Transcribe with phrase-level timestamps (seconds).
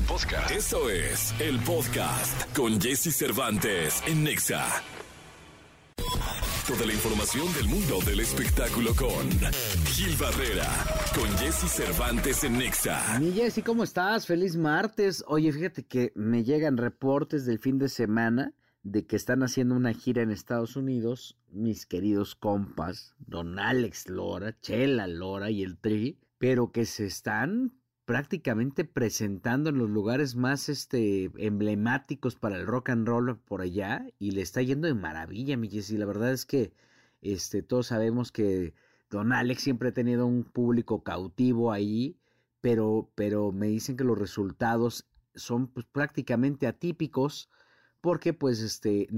[0.00, 0.50] podcast.
[0.50, 4.66] Eso es el podcast con Jesse Cervantes en Nexa.
[6.66, 9.28] Toda la información del mundo del espectáculo con
[9.86, 10.68] Gil Barrera,
[11.14, 13.18] con Jesse Cervantes en Nexa.
[13.20, 14.26] Mi Jesse, ¿cómo estás?
[14.26, 15.24] Feliz martes.
[15.26, 19.92] Oye, fíjate que me llegan reportes del fin de semana de que están haciendo una
[19.92, 26.18] gira en Estados Unidos, mis queridos compas, don Alex Lora, Chela Lora y el Tri,
[26.38, 27.72] pero que se están
[28.04, 34.06] prácticamente presentando en los lugares más este emblemáticos para el rock and roll por allá
[34.18, 35.96] y le está yendo de maravilla, mi Jessy.
[35.96, 36.72] La verdad es que
[37.20, 38.74] este todos sabemos que
[39.10, 42.18] Don Alex siempre ha tenido un público cautivo ahí,
[42.60, 47.50] pero pero me dicen que los resultados son pues, prácticamente atípicos
[48.00, 49.08] porque pues este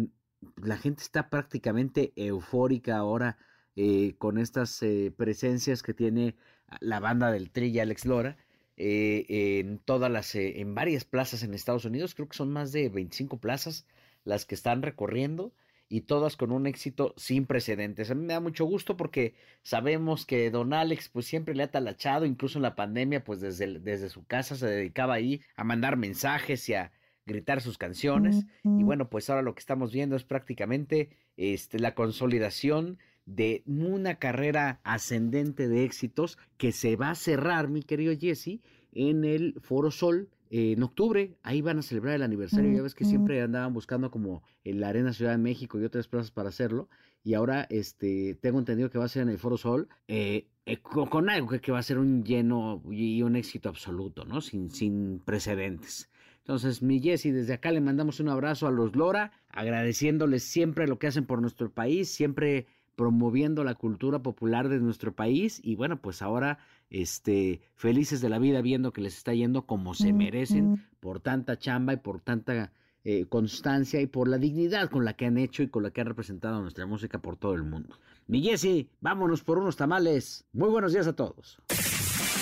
[0.56, 3.38] la gente está prácticamente eufórica ahora
[3.76, 6.36] eh, con estas eh, presencias que tiene
[6.80, 8.36] la banda del Tri Alex Lora
[8.76, 12.72] eh, en todas las, eh, en varias plazas en Estados Unidos, creo que son más
[12.72, 13.86] de 25 plazas
[14.24, 15.52] las que están recorriendo
[15.88, 18.10] y todas con un éxito sin precedentes.
[18.10, 21.70] A mí me da mucho gusto porque sabemos que don Alex pues siempre le ha
[21.70, 25.96] talachado, incluso en la pandemia pues desde, desde su casa se dedicaba ahí a mandar
[25.96, 26.90] mensajes y a
[27.26, 31.94] gritar sus canciones y bueno pues ahora lo que estamos viendo es prácticamente este, la
[31.94, 38.60] consolidación de una carrera ascendente de éxitos que se va a cerrar, mi querido Jesse,
[38.92, 41.36] en el Foro Sol en octubre.
[41.42, 42.72] Ahí van a celebrar el aniversario.
[42.72, 46.06] Ya ves que siempre andaban buscando como en la Arena Ciudad de México y otras
[46.06, 46.88] plazas para hacerlo.
[47.24, 49.88] Y ahora este tengo entendido que va a ser en el Foro Sol.
[50.06, 54.24] Eh, eh, con, algo que, que, va a ser un lleno y un éxito absoluto,
[54.24, 54.40] ¿no?
[54.40, 56.08] Sin, sin precedentes.
[56.38, 60.98] Entonces, mi Jesse, desde acá le mandamos un abrazo a los Lora, agradeciéndoles siempre lo
[60.98, 62.66] que hacen por nuestro país, siempre
[62.96, 66.58] promoviendo la cultura popular de nuestro país y bueno, pues ahora
[66.90, 71.58] este felices de la vida viendo que les está yendo como se merecen por tanta
[71.58, 72.72] chamba y por tanta
[73.04, 76.00] eh, constancia y por la dignidad con la que han hecho y con la que
[76.00, 77.98] han representado nuestra música por todo el mundo.
[78.26, 80.46] Mi Jesse, vámonos por unos tamales.
[80.52, 81.58] Muy buenos días a todos.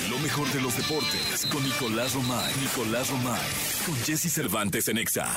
[0.09, 2.53] Lo mejor de los deportes con Nicolás Romay.
[2.61, 3.41] Nicolás Romay.
[3.87, 5.37] Con Jesse Cervantes en Exa.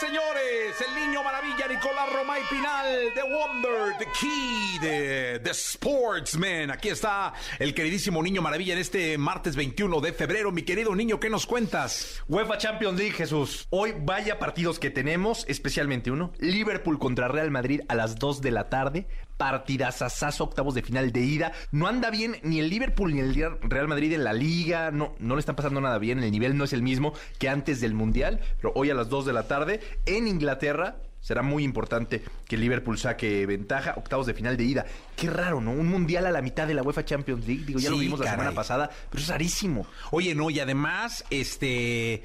[0.00, 6.70] Señores, el niño maravilla Nicolás Romay Pinal, The Wonder, The Key, The, the Sportsman.
[6.70, 10.52] Aquí está el queridísimo niño maravilla en este martes 21 de febrero.
[10.52, 12.22] Mi querido niño, ¿qué nos cuentas?
[12.28, 13.68] UEFA Champions League, Jesús.
[13.70, 16.32] Hoy vaya partidos que tenemos, especialmente uno.
[16.40, 19.06] Liverpool contra Real Madrid a las 2 de la tarde.
[19.36, 21.52] Partidazazazo, octavos de final de ida.
[21.72, 24.90] No anda bien ni el Liverpool ni el Real Madrid en la liga.
[24.90, 26.22] No, no le están pasando nada bien.
[26.22, 28.40] El nivel no es el mismo que antes del Mundial.
[28.60, 30.96] Pero hoy a las 2 de la tarde en Inglaterra.
[31.20, 33.94] Será muy importante que Liverpool saque ventaja.
[33.96, 34.86] Octavos de final de ida.
[35.16, 35.72] Qué raro, ¿no?
[35.72, 37.64] Un mundial a la mitad de la UEFA Champions League.
[37.64, 39.88] Digo, ya lo vimos la semana pasada, pero es rarísimo.
[40.12, 42.22] Oye, no, y además, este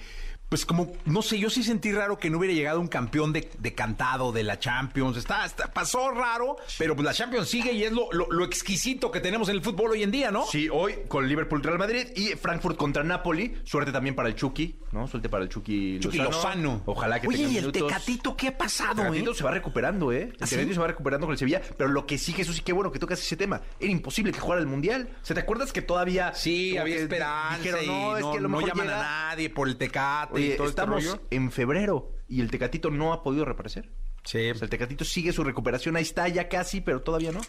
[0.52, 3.50] pues como, no sé, yo sí sentí raro que no hubiera llegado un campeón de,
[3.58, 5.16] de cantado de la Champions.
[5.16, 9.48] Está, pasó raro, pero pues la Champions sigue y es lo, lo, exquisito que tenemos
[9.48, 10.46] en el fútbol hoy en día, ¿no?
[10.46, 13.56] Sí, hoy con Liverpool Real Madrid y Frankfurt contra Napoli.
[13.64, 15.08] Suerte también para el Chucky, ¿no?
[15.08, 16.82] Suerte para el Chucky Chucky Lozano.
[16.86, 20.24] Ojalá que Oye, ¿y el Tecatito qué ha pasado, el Tecatito se va recuperando, ¿eh?
[20.24, 22.62] El ¿Ah, Tecatito se va recuperando con el Sevilla, pero lo que sí, Jesús, sí
[22.62, 23.62] qué bueno que tocas ese tema.
[23.80, 25.08] Era imposible que jugara el Mundial.
[25.22, 26.34] ¿Se te acuerdas que todavía...
[26.36, 30.41] Sí, había esperanza Dijeron, no, es que lo no llaman a nadie por el Tecate
[30.42, 33.90] y todo este estamos en febrero y el Tecatito no ha podido reaparecer.
[34.24, 34.40] Sí.
[34.40, 37.42] el Tecatito sigue su recuperación, ahí está ya casi, pero todavía no.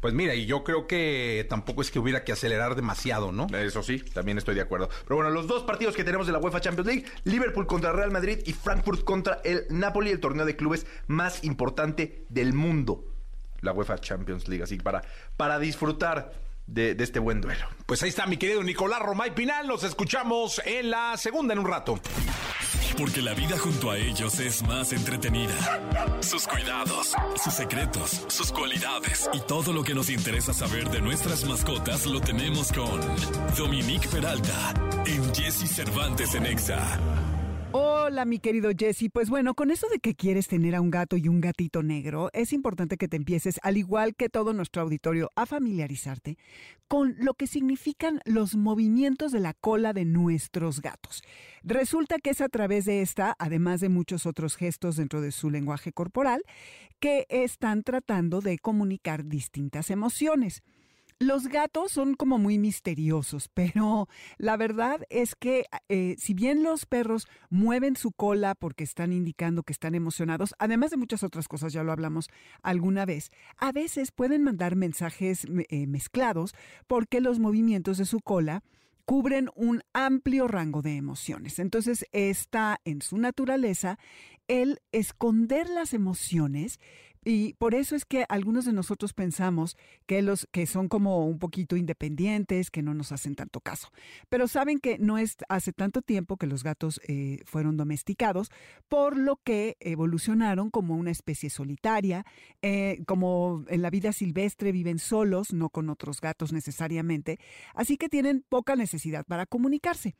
[0.00, 3.48] Pues mira, y yo creo que tampoco es que hubiera que acelerar demasiado, ¿no?
[3.48, 4.88] Eso sí, también estoy de acuerdo.
[5.02, 8.12] Pero bueno, los dos partidos que tenemos de la UEFA Champions League, Liverpool contra Real
[8.12, 13.12] Madrid y Frankfurt contra el Napoli, el torneo de clubes más importante del mundo.
[13.60, 15.02] La UEFA Champions League, así para,
[15.36, 16.32] para disfrutar
[16.68, 17.66] de, de, este buen duelo.
[17.86, 21.66] Pues ahí está mi querido Nicolás Romay Pinal, los escuchamos en la segunda en un
[21.66, 21.98] rato.
[22.96, 25.54] Porque la vida junto a ellos es más entretenida.
[26.20, 31.44] Sus cuidados, sus secretos, sus cualidades y todo lo que nos interesa saber de nuestras
[31.44, 33.00] mascotas lo tenemos con
[33.56, 34.74] Dominique Peralta
[35.06, 37.37] en Jesse Cervantes en Exa.
[37.70, 39.10] Hola, mi querido Jesse.
[39.12, 42.30] Pues bueno, con eso de que quieres tener a un gato y un gatito negro,
[42.32, 46.38] es importante que te empieces, al igual que todo nuestro auditorio, a familiarizarte
[46.88, 51.22] con lo que significan los movimientos de la cola de nuestros gatos.
[51.62, 55.50] Resulta que es a través de esta, además de muchos otros gestos dentro de su
[55.50, 56.42] lenguaje corporal,
[57.00, 60.62] que están tratando de comunicar distintas emociones.
[61.20, 66.86] Los gatos son como muy misteriosos, pero la verdad es que eh, si bien los
[66.86, 71.72] perros mueven su cola porque están indicando que están emocionados, además de muchas otras cosas,
[71.72, 72.28] ya lo hablamos
[72.62, 76.54] alguna vez, a veces pueden mandar mensajes eh, mezclados
[76.86, 78.62] porque los movimientos de su cola
[79.04, 81.58] cubren un amplio rango de emociones.
[81.58, 83.98] Entonces está en su naturaleza
[84.48, 86.80] el esconder las emociones
[87.24, 91.38] y por eso es que algunos de nosotros pensamos que los que son como un
[91.38, 93.88] poquito independientes, que no nos hacen tanto caso.
[94.28, 98.50] Pero saben que no es hace tanto tiempo que los gatos eh, fueron domesticados,
[98.88, 102.24] por lo que evolucionaron como una especie solitaria,
[102.62, 107.38] eh, como en la vida silvestre viven solos, no con otros gatos necesariamente,
[107.74, 110.14] así que tienen poca necesidad para comunicarse.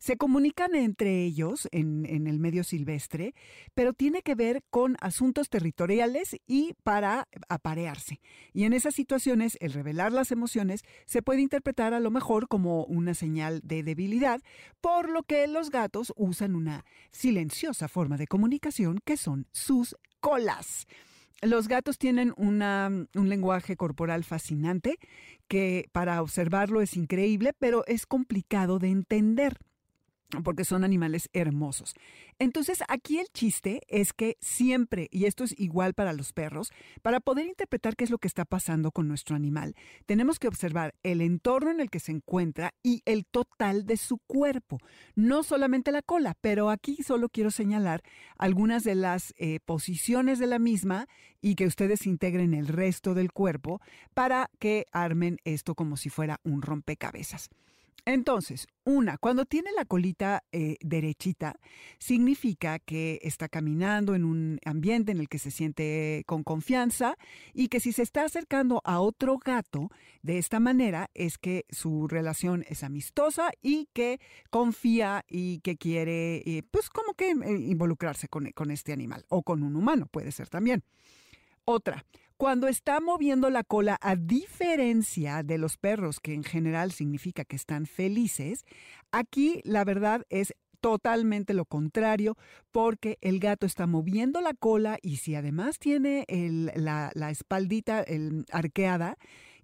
[0.00, 3.34] Se comunican entre ellos en, el medio silvestre,
[3.74, 8.18] pero tiene que ver con asuntos territoriales y para aparearse.
[8.54, 12.84] Y en esas situaciones, el revelar las emociones se puede interpretar a lo mejor como
[12.86, 14.40] una señal de debilidad,
[14.80, 20.86] por lo que los gatos usan una silenciosa forma de comunicación que son sus colas.
[21.42, 24.98] Los gatos tienen un lenguaje corporal fascinante
[25.46, 29.58] que para observarlo es increíble, pero es complicado de entender
[30.44, 31.94] porque son animales hermosos.
[32.38, 36.72] Entonces, aquí el chiste es que siempre, y esto es igual para los perros,
[37.02, 39.74] para poder interpretar qué es lo que está pasando con nuestro animal,
[40.06, 44.18] tenemos que observar el entorno en el que se encuentra y el total de su
[44.18, 44.78] cuerpo,
[45.14, 48.02] no solamente la cola, pero aquí solo quiero señalar
[48.38, 51.06] algunas de las eh, posiciones de la misma
[51.40, 53.80] y que ustedes integren el resto del cuerpo
[54.14, 57.50] para que armen esto como si fuera un rompecabezas.
[58.04, 61.56] Entonces, una, cuando tiene la colita eh, derechita,
[61.98, 67.16] significa que está caminando en un ambiente en el que se siente con confianza
[67.52, 69.90] y que si se está acercando a otro gato
[70.22, 74.20] de esta manera es que su relación es amistosa y que
[74.50, 79.62] confía y que quiere, eh, pues como que eh, involucrarse con este animal o con
[79.62, 80.82] un humano, puede ser también.
[81.64, 82.04] Otra,
[82.40, 87.54] cuando está moviendo la cola, a diferencia de los perros, que en general significa que
[87.54, 88.64] están felices,
[89.12, 92.38] aquí la verdad es totalmente lo contrario,
[92.70, 96.24] porque el gato está moviendo la cola y si además tiene
[96.74, 98.06] la, espaldita
[98.50, 99.18] arqueada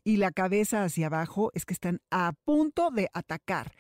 [0.05, 3.73] y la cabeza hacia abajo, es que están a punto de atacar.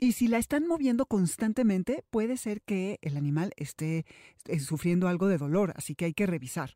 [0.00, 4.06] Y si la están moviendo constantemente, puede ser que el animal esté
[4.58, 6.72] sufriendo algo de dolor, así que hay que revisar.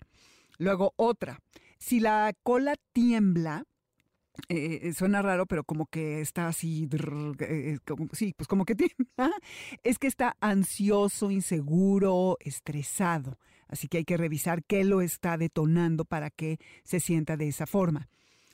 [0.62, 1.40] Luego otra,
[1.78, 3.64] si la cola tiembla,
[4.48, 6.88] eh, eh, suena raro, pero como que está así,
[7.40, 7.78] eh,
[8.12, 9.32] sí, pues como que tiembla,
[9.82, 13.38] es que está ansioso, inseguro, estresado.
[13.66, 17.66] Así que hay que revisar qué lo está detonando para que se sienta de esa
[17.66, 18.08] forma.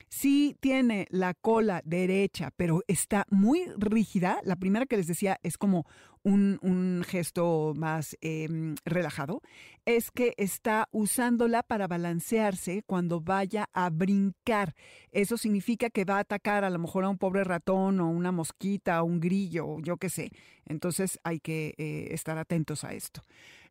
[0.09, 5.57] Si tiene la cola derecha, pero está muy rígida, la primera que les decía es
[5.57, 5.85] como
[6.23, 9.41] un, gesto más em, relajado,
[9.85, 14.75] es que está usándola para balancearse cuando vaya a brincar.
[15.11, 18.31] Eso significa que va a atacar a lo mejor a un pobre ratón o una
[18.31, 20.31] mosquita o un grillo, yo qué sé.
[20.65, 23.21] Entonces hay que eh, estar atentos a esto.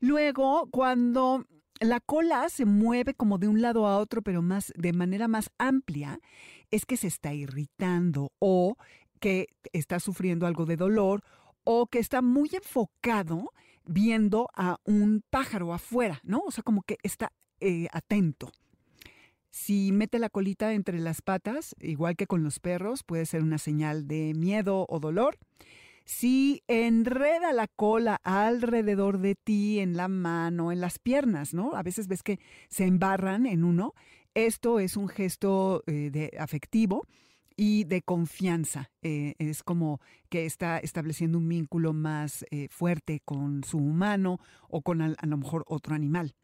[0.00, 1.44] Luego, cuando
[1.80, 5.50] la cola se mueve como de un lado a otro, pero más de manera más
[5.58, 6.20] amplia,
[6.70, 8.76] es que se está irritando o
[9.20, 11.22] que está sufriendo algo de dolor
[11.64, 13.52] o que está muy enfocado
[13.84, 16.42] viendo a un pájaro afuera, ¿no?
[16.46, 18.50] O sea, como que está eh, atento.
[19.50, 23.58] Si mete la colita entre las patas, igual que con los perros, puede ser una
[23.58, 25.38] señal de miedo o dolor.
[26.08, 31.74] Si enreda la cola alrededor de ti, en la mano, en las piernas, ¿no?
[31.74, 32.40] A veces ves que
[32.70, 33.92] se embarran en uno.
[34.32, 37.06] Esto es un gesto eh, de afectivo
[37.56, 38.90] y de confianza.
[39.02, 44.38] Eh, es como que está estableciendo un vínculo más eh, fuerte con su humano
[44.70, 46.34] o con a, lo mejor otro animal.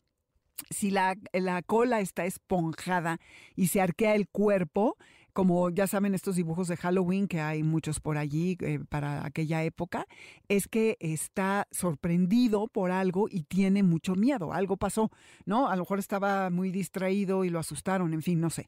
[0.69, 3.19] Si la, la cola está esponjada
[3.57, 4.99] y se arquea el cuerpo,
[5.35, 9.65] como ya saben estos dibujos de Halloween, que hay muchos por allí eh, para aquella
[9.65, 10.07] época,
[10.49, 14.53] es que está sorprendido por algo y tiene mucho miedo.
[14.53, 15.11] Algo pasó,
[15.45, 15.69] ¿no?
[15.69, 18.67] A lo mejor estaba muy distraído y lo asustaron, en fin, no sé.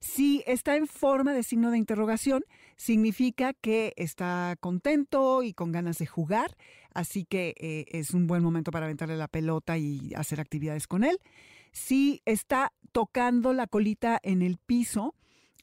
[0.00, 2.44] Si está en forma de signo de interrogación,
[2.76, 6.56] significa que está contento y con ganas de jugar,
[6.92, 11.04] así que eh, es un buen momento para aventarle la pelota y hacer actividades con
[11.04, 11.18] él.
[11.70, 15.14] Si está tocando la colita en el piso,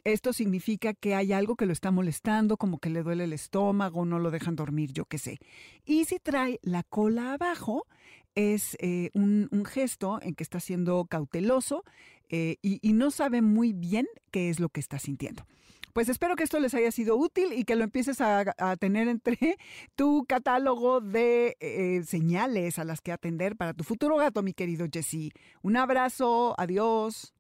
[0.04, 4.06] esto significa que hay algo que lo está molestando, como que le duele el estómago,
[4.06, 5.40] no lo dejan dormir, yo qué sé.
[5.86, 7.88] Y si trae la cola abajo,
[8.36, 11.84] es eh, un, gesto en que está siendo cauteloso
[12.30, 15.46] eh, y, no sabe muy bien qué es lo que está sintiendo.
[15.94, 18.44] Pues espero que esto les haya sido útil y que lo empieces a,
[18.78, 19.38] tener entre
[19.96, 24.86] tu catálogo de eh, señales a las que atender para tu futuro gato, mi querido
[24.92, 25.32] Jesse.
[25.62, 27.34] Un abrazo, adiós.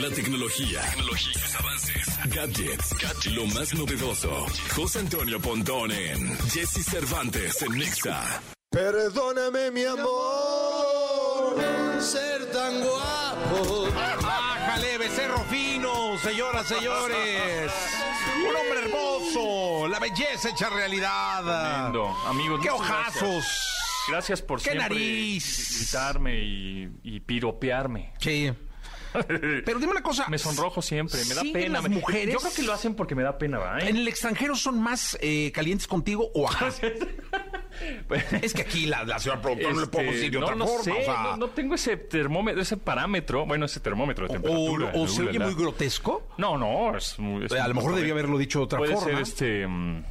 [0.00, 4.46] La tecnología, tecnología, sus avances, gadgets, lo más novedoso.
[4.74, 8.42] José Antonio Pontón en Jesse Cervantes en Nexa.
[8.70, 11.56] Perdóname, mi amor,
[12.00, 13.88] ser tan guapo.
[13.94, 17.72] ¡Bájale, becerro fino, señoras, señores!
[18.48, 21.84] Un hombre hermoso, la belleza hecha realidad.
[21.84, 22.08] Lindo.
[22.26, 23.22] Amigos, ¡Qué gracias.
[23.22, 23.44] ojazos!
[24.08, 25.70] Gracias por ¡Qué siempre nariz!
[25.78, 28.12] invitarme y, y piropearme.
[28.18, 28.52] Sí.
[29.64, 30.28] Pero dime una cosa.
[30.28, 31.80] Me sonrojo siempre, me da ¿siguen pena.
[31.80, 32.32] las mujeres?
[32.34, 33.78] Yo creo que lo hacen porque me da pena, ¿va?
[33.78, 36.68] ¿En el extranjero son más eh, calientes contigo o acá?
[38.42, 40.56] es que aquí la, la señora productora no le podemos Este, decir de no, otra
[40.56, 40.84] no forma.
[40.84, 44.32] sé, o sea, no, no tengo ese termómetro, ese parámetro, bueno, ese termómetro de o,
[44.34, 44.92] temperatura.
[44.94, 46.28] o se oye la, muy grotesco.
[46.38, 49.10] No, no, es, es A lo mejor debía de- haberlo dicho de otra Puede forma.
[49.10, 49.66] ser este...
[49.66, 50.04] mm,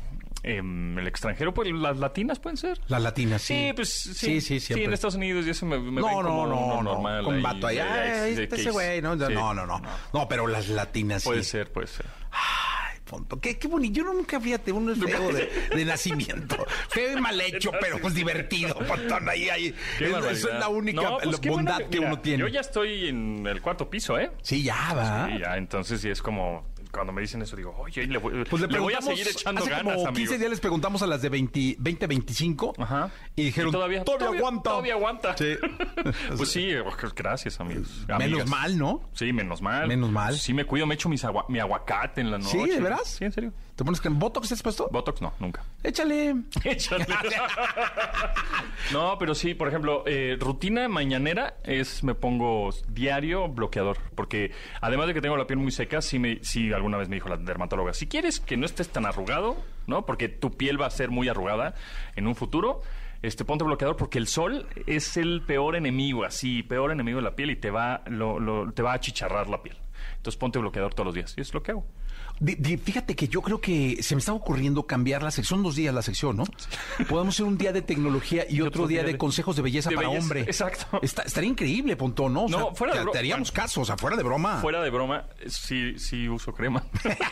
[0.44, 2.80] em, el extranjero, pues las latinas pueden ser.
[2.88, 3.54] Las latinas, sí.
[3.68, 4.14] Sí, pues sí.
[4.14, 4.86] Sí, sí, siempre.
[4.86, 7.24] en Estados Unidos ya se me, me no, ven no, como no, no, normal.
[7.24, 9.34] con vato de este ese güey, no, Sí.
[9.34, 9.82] no, no, no.
[10.14, 11.52] No, pero las latinas Puede sí.
[11.52, 12.06] ser, puede ser.
[12.32, 13.40] Ay, punto.
[13.40, 13.94] Qué, qué bonito.
[13.94, 16.66] Yo nunca, fíjate, uno es feo de, de nacimiento.
[16.94, 18.76] Qué mal hecho, pero pues divertido.
[18.76, 19.74] Pontón, ahí, ahí.
[19.98, 20.26] Qué Es-.
[20.40, 22.40] Eso la única No, pues bondad que mira, uno tiene.
[22.40, 24.32] Yo ya estoy en el cuarto piso, ¿eh?
[24.42, 25.28] Sí, ya va.
[25.28, 28.62] Sí, ya, entonces sí es como cuando me dicen eso digo, oye, le voy, Pues
[28.62, 30.14] le, le voy a seguir echando hace ganas, como amigo.
[30.16, 33.10] 15 días les preguntamos a las de 20, 20 25 Ajá.
[33.36, 34.70] y dijeron, todavía, aguanta.
[34.70, 35.36] Todavía aguanta.
[35.38, 35.56] Sí.
[36.38, 36.70] pues sí,
[37.16, 38.06] gracias, amigos.
[38.08, 38.48] Menos Amigas.
[38.50, 39.10] mal, ¿no?
[39.14, 39.88] Sí, menos mal.
[39.88, 40.38] Menos mal.
[40.38, 42.52] Sí, me cuido, me echo mis agua- mi aguacate en la noche.
[42.64, 43.08] ¿Sí, de veras?
[43.08, 43.54] Sí, en serio.
[43.76, 44.88] ¿Te pones que en Botox estás puesto?
[44.92, 45.64] Botox no, nunca.
[45.84, 46.36] Échale.
[46.64, 47.08] Échale.
[48.92, 54.52] no, pero sí, por ejemplo, eh, rutina mañanera es me pongo diario bloqueador, porque
[54.82, 57.30] además de que tengo la piel muy seca, sí, me, sí alguna vez me dijo
[57.30, 60.06] la dermatóloga, si quieres que no estés tan arrugado, ¿no?
[60.06, 61.74] Porque tu piel va a ser muy arrugada
[62.16, 62.82] en un futuro.
[63.24, 67.36] Este, ponte bloqueador porque el sol es el peor enemigo, así, peor enemigo de la
[67.36, 69.78] piel y te va, lo, lo- te va a achicharrar la piel.
[70.18, 71.86] Entonces ponte bloqueador todos los días y es lo que hago.
[72.84, 76.02] Fíjate que yo creo que se me está ocurriendo cambiar la sección, dos días la
[76.02, 76.44] sección, ¿no?
[77.08, 80.10] Podemos hacer un día de tecnología y otro día de consejos de belleza de para
[80.10, 80.42] belleza, hombre.
[80.42, 81.00] exacto.
[81.02, 82.44] Está- estaría increíble, Pontón, ¿no?
[82.46, 83.64] O No, sea, fuera de te- bro- te haríamos bueno.
[83.64, 84.60] caso, o sea, fuera de broma.
[84.62, 86.84] Fuera de broma, sí, sí uso crema.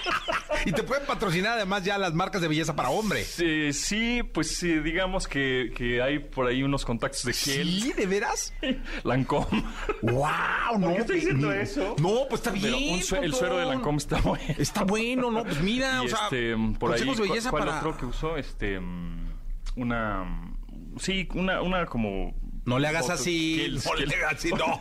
[0.65, 3.24] Y te pueden patrocinar además ya las marcas de belleza para hombre.
[3.24, 7.81] Sí, sí, pues sí, digamos que, que hay por ahí unos contactos de gel.
[7.81, 7.93] ¿Sí?
[7.93, 8.53] ¿De veras?
[9.03, 9.63] Lancome.
[10.03, 10.77] ¡Wow!
[10.77, 11.96] No, qué estoy diciendo ni- eso?
[12.00, 13.01] No, pues está Pero bien.
[13.12, 14.43] un el suero de Lancome está bueno.
[14.58, 15.44] Está bueno, ¿no?
[15.44, 17.78] Pues mira, Y o sea, este, por ahí, belleza ¿cuál para...
[17.80, 18.38] otro que usó?
[18.38, 19.30] Este, mm,
[19.78, 22.34] una, mm, sí, una, una como...
[22.64, 24.80] No le hagas así, skills, no le hagas así, no.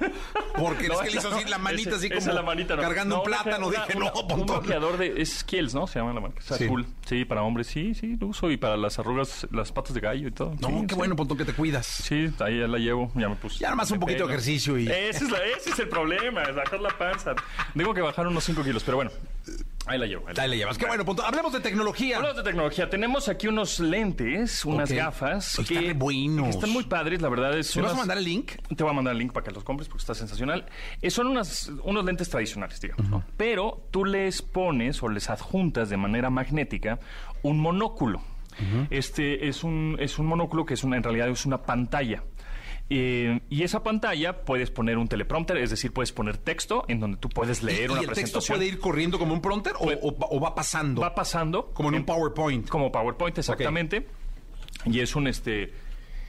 [0.58, 2.82] Porque No, es que le hizo así la manita, así como la manita, no.
[2.82, 3.68] cargando un No, plátano.
[3.68, 5.22] una- Dije, una- no, Un bloqueador de...
[5.22, 5.86] Es Skills, ¿no?
[5.86, 6.42] Se llama la marca.
[6.42, 6.64] Sí.
[6.64, 6.84] azul.
[7.06, 7.68] Sí, para hombres.
[7.68, 8.50] Sí, sí, lo uso.
[8.50, 10.54] Y para las arrugas, las patas de gallo y todo.
[10.60, 10.98] No, Sí, qué sí.
[10.98, 11.86] bueno, Pontón, que te cuidas.
[11.86, 13.60] Sí, ahí ya la llevo, ya me puse.
[13.60, 16.42] Ya nada más un poquito de ejercicio y- Ese es, la- ese es el problema,
[16.42, 17.34] es bajar la panza.
[17.74, 19.10] Tengo que bajar unos 5 kilos, pero bueno,
[19.90, 20.26] ahí la llevo.
[20.28, 20.78] ahí la Ahí le llevas.
[20.78, 21.26] Qué bueno, Pontón.
[21.26, 22.16] Hablemos de tecnología.
[22.16, 22.88] Hablamos de tecnología.
[22.88, 25.58] Tenemos aquí unos lentes, unas gafas.
[25.58, 26.44] Están re buenos.
[26.44, 27.56] que están muy padres, la verdad.
[27.58, 28.52] Es ¿Me vas a unas- mandar el link?
[28.76, 30.66] Te voy a mandar el link para que los compres porque está sensacional.
[31.02, 33.24] Eh, son unas, unos lentes tradicionales, digamos, ¿no?
[33.36, 36.98] Pero tú les pones o les adjuntas de manera magnética
[37.42, 38.22] un monóculo.
[38.90, 42.22] Este es un, es un monóculo que es una, en realidad es una pantalla.
[42.92, 47.18] Eh, y esa pantalla puedes poner un teleprompter, es decir, puedes poner texto en donde
[47.18, 50.54] tú puedes leer ¿Y una el texto puede ir corriendo como un prompter o va
[50.56, 51.00] pasando?
[51.00, 51.70] Va pasando.
[51.72, 52.68] Como en un PowerPoint.
[52.68, 54.06] Como PowerPoint, exactamente.
[54.86, 55.72] Y es un este.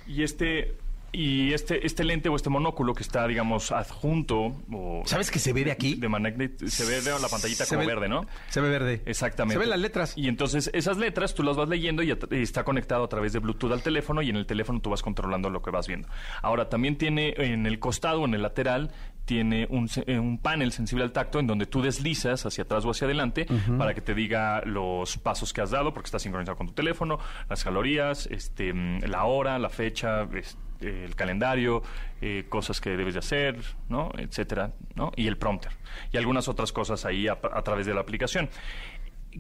[0.08, 0.78] Y este.
[1.14, 5.52] Y este, este lente o este monóculo que está, digamos, adjunto o ¿Sabes que se
[5.52, 5.96] ve de aquí?
[5.96, 8.26] de magnet, se ve de la pantallita Se como ve- verde, ¿no?
[8.50, 9.02] Se ve verde.
[9.06, 9.56] Exactamente.
[9.56, 10.14] Se ven las letras.
[10.16, 13.72] Y entonces esas letras tú las vas leyendo y, está conectado a través de Bluetooth
[13.74, 16.08] al teléfono y en el teléfono tú vas controlando lo que vas viendo.
[16.42, 18.92] Ahora, también tiene en el costado, en el lateral,
[19.26, 22.92] tiene un, eh, un panel sensible al tacto en donde tú deslizas hacia atrás o
[22.92, 23.46] hacia adelante
[23.78, 27.20] para que te diga los pasos que has dado porque está sincronizado con tu teléfono,
[27.50, 31.84] las calorías, este, mm, la hora, la fecha, es- eh, el calendario,
[32.22, 33.58] eh, cosas que debes de hacer,
[33.90, 34.12] ¿no?
[34.18, 35.12] etcétera, ¿no?
[35.16, 35.72] Y el prompter.
[36.12, 38.50] Y algunas otras cosas ahí a, través de la aplicación.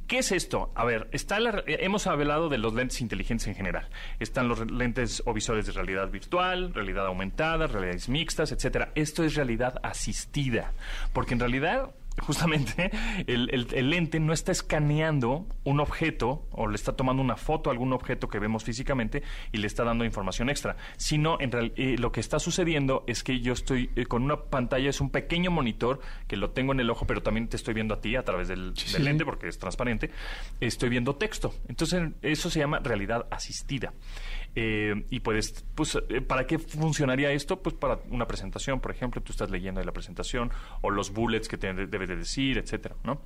[0.07, 0.71] ¿Qué es esto?
[0.73, 3.89] A ver, está la- eh, hemos hablado de los lentes inteligentes en general.
[4.21, 8.93] Están los lentes o visores de realidad virtual, realidad aumentada, realidades mixtas, etcétera.
[8.95, 10.71] Esto es realidad asistida,
[11.11, 12.91] porque en realidad justamente
[13.27, 17.69] el, el- el lente no está escaneando un objeto o le está tomando una foto
[17.69, 21.73] a algún objeto que vemos físicamente y le está dando información extra, sino en real-
[21.77, 25.09] eh, lo que está sucediendo es que yo estoy eh, con una pantalla, es un
[25.09, 28.15] pequeño monitor que lo tengo en el ojo, pero también te estoy viendo a ti
[28.15, 30.11] a través del, del lente porque es transparente,
[30.59, 31.53] estoy viendo texto.
[31.67, 33.93] Entonces eso se llama realidad asistida.
[34.55, 37.61] Eh, y puedes, pues, eh, ¿para qué funcionaría esto?
[37.61, 41.57] Pues para una presentación, por ejemplo, tú estás leyendo la presentación o los bullets que
[41.57, 43.21] te debes de decir, etcétera, ¿no?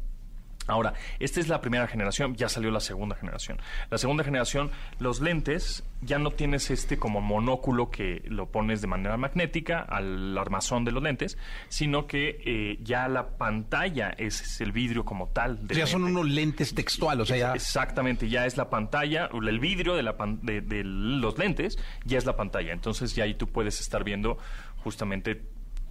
[0.67, 3.59] Ahora, esta es la primera generación, ya salió la segunda generación.
[3.89, 8.87] La segunda generación, los lentes, ya no tienes este como monóculo que lo pones de
[8.87, 11.37] manera magnética al armazón de los lentes,
[11.69, 15.59] sino que eh, ya la pantalla es, el vidrio como tal.
[15.67, 17.53] ya son unos lentes textuales, o sea, ya...
[17.53, 22.25] Exactamente, ya es la pantalla, el vidrio de, la de, de los lentes ya es
[22.25, 22.73] la pantalla.
[22.73, 24.37] Entonces ya ahí tú puedes estar viendo
[24.77, 25.41] justamente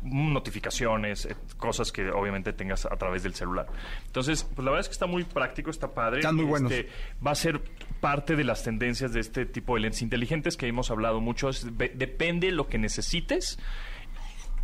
[0.04, 3.66] notificaciones, eh, cosas que obviamente tengas a través del celular.
[4.06, 6.20] Entonces, pues la verdad es que está muy práctico, está padre.
[6.20, 6.70] Están muy buenos.
[6.70, 6.90] Este,
[7.24, 7.60] va a ser
[8.00, 11.50] parte de las tendencias de este tipo de lentes inteligentes que hemos hablado mucho.
[11.94, 13.58] depende lo que necesites.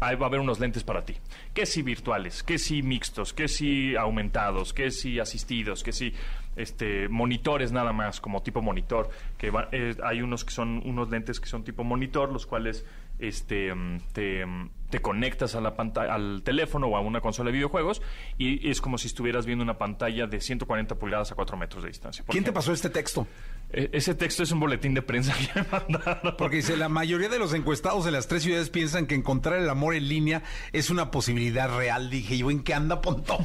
[0.03, 1.17] Ahí va a haber unos lentes para ti.
[1.53, 6.15] Que si virtuales, que si mixtos, que si aumentados, que si asistidos, que si
[6.57, 9.11] este monitores nada más, como tipo monitor.
[9.37, 12.87] Que eh, hay unos que son unos lentes que son tipo monitor, los cuales
[13.21, 17.49] este, mm, te, mm, te, conectas a la pantalla, al teléfono o a una consola
[17.49, 18.03] de videojuegos
[18.39, 21.89] y es como si estuvieras viendo una pantalla de 140 pulgadas a 4 metros de
[21.89, 22.25] distancia.
[22.29, 23.27] ¿Quién te pasó este texto?
[23.73, 26.37] E, ese texto es un boletín de prensa que mandaron.
[26.37, 29.69] Porque dice, la mayoría de los encuestados en las tres ciudades piensan que encontrar el
[29.69, 32.11] amor en línea es una posibilidad real.
[32.11, 33.39] Dije, ¿yo en qué anda, Ponto?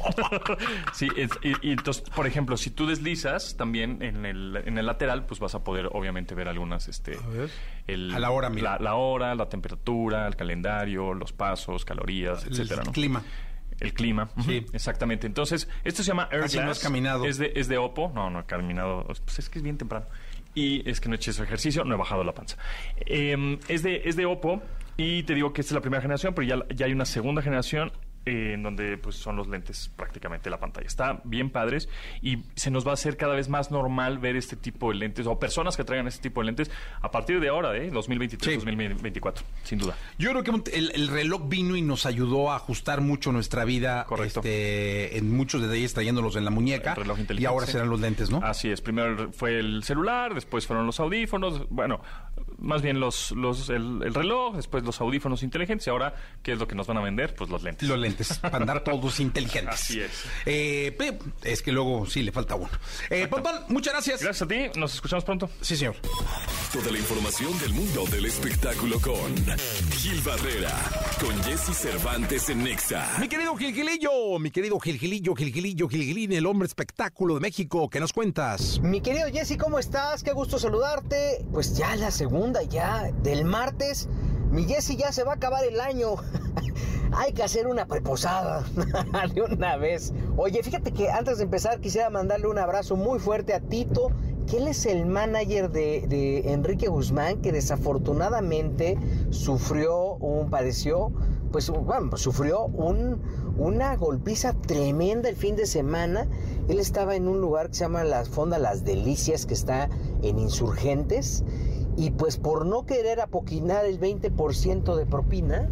[0.92, 1.08] sí,
[1.62, 5.54] y, entonces, por ejemplo, si tú deslizas también en el, en el lateral, pues vas
[5.54, 6.88] a poder obviamente ver algunas...
[6.88, 7.18] Este,
[7.88, 8.78] a la hora, mira.
[8.80, 12.82] La, hora, la temperatura, el calendario, los pasos, calorías, etcétera.
[12.82, 13.22] El clima.
[13.80, 14.64] El clima, sí.
[14.72, 15.26] exactamente.
[15.26, 17.26] Entonces, esto se llama Air no has caminado.
[17.26, 18.10] Es de, es de Oppo.
[18.14, 19.04] No, no he caminado.
[19.04, 20.06] Pues es que es bien temprano.
[20.54, 22.56] Y es que no he hecho ese ejercicio, no he bajado la panza.
[22.96, 24.62] Em, es, de, es de Oppo.
[24.96, 27.42] Y te digo que esta es la primera generación, pero ya, ya hay una segunda
[27.42, 27.92] generación
[28.26, 30.86] en donde pues son los lentes prácticamente la pantalla.
[30.86, 31.88] Está bien padres
[32.20, 35.26] y se nos va a hacer cada vez más normal ver este tipo de lentes
[35.26, 37.88] o personas que traigan este tipo de lentes a partir de ahora, ¿eh?
[37.90, 39.96] 2023, 2024, sin duda.
[40.18, 44.40] Yo creo que el, reloj vino y nos ayudó a ajustar mucho nuestra vida Correcto.
[44.40, 46.94] Este, en muchos de ellos trayéndolos en la muñeca.
[46.94, 48.38] reloj y ahora serán los lentes, ¿no?
[48.42, 48.80] Así es.
[48.80, 51.68] Primero fue el celular, después fueron los audífonos.
[51.70, 52.00] Bueno,
[52.66, 56.68] más bien los, los el, reloj, después los audífonos inteligentes y ahora, ¿qué es lo
[56.68, 57.34] que nos van a vender?
[57.34, 57.88] Pues los lentes.
[57.88, 59.74] Los lentes, para andar todos inteligentes.
[59.74, 60.24] Así es.
[60.44, 60.96] Eh,
[61.44, 62.70] es que luego sí le falta uno.
[63.10, 64.22] Eh, Pontón, muchas gracias.
[64.22, 65.48] Gracias a ti, nos escuchamos pronto.
[65.60, 65.96] Sí, señor.
[66.72, 69.34] Toda la información del mundo del espectáculo con
[69.92, 70.74] Gil Barrera,
[71.20, 73.16] con Jesse Cervantes en Nexa.
[73.20, 78.12] Mi querido Gilgilillo, mi querido Gilgilillo, Gilgilillo, Gilgilín, el hombre espectáculo de México, ¿qué nos
[78.12, 78.80] cuentas?
[78.80, 80.22] Mi querido Jesse, ¿cómo estás?
[80.22, 81.44] Qué gusto saludarte.
[81.52, 84.08] Pues ya la segunda ya del martes.
[84.50, 86.16] Mi Jesse ya se va a acabar el año.
[87.12, 88.64] Hay que hacer una preposada
[89.34, 90.12] de una vez.
[90.36, 94.10] Oye, fíjate que antes de empezar quisiera mandarle un abrazo muy fuerte a Tito,
[94.46, 98.98] que él es el manager de, Enrique Guzmán, que desafortunadamente
[99.30, 101.12] sufrió un, padeció,
[101.52, 103.20] pues, bueno, sufrió un,
[103.56, 106.28] una golpiza tremenda el fin de semana.
[106.68, 109.88] Él estaba en un lugar que se llama la Fonda Las Delicias, que está
[110.22, 111.44] en Insurgentes
[111.96, 115.68] y pues por no querer apoquinar el 20% de propina,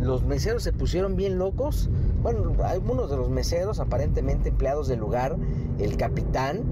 [0.00, 1.90] los meseros se pusieron bien locos.
[2.22, 5.36] Bueno, algunos de los meseros, aparentemente empleados del lugar,
[5.78, 6.64] el capitán,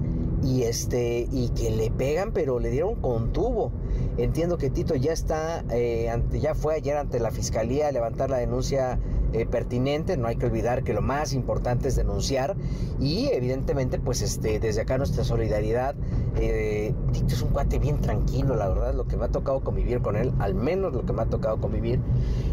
[0.43, 3.73] y este y que le pegan pero le dieron con tubo
[4.19, 8.31] entiendo que Tito ya está eh, ante, ya fue ayer ante la fiscalía a levantar
[8.31, 8.99] la denuncia
[9.33, 10.17] eh, pertinente.
[10.17, 12.57] No hay que olvidar que lo más importante es denunciar
[12.99, 15.95] y evidentemente pues este, desde acá nuestra solidaridad.
[16.37, 16.95] Eh,
[17.27, 20.33] es un cuate bien tranquilo, la verdad, lo que me ha tocado convivir con él,
[20.39, 22.01] al menos lo que me ha tocado convivir.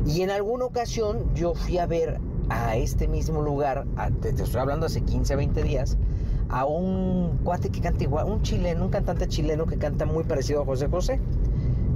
[0.05, 3.85] Y en alguna ocasión yo fui a ver a este mismo lugar,
[4.21, 5.97] te, estoy hablando hace 15, 20 días,
[6.49, 10.61] a un cuate que canta igual, un chileno, un cantante chileno que canta muy parecido
[10.61, 11.19] a José José.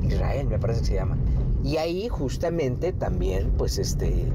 [0.03, 1.17] Israel me parece que se llama.
[1.63, 4.31] Y ahí justamente también, pues este,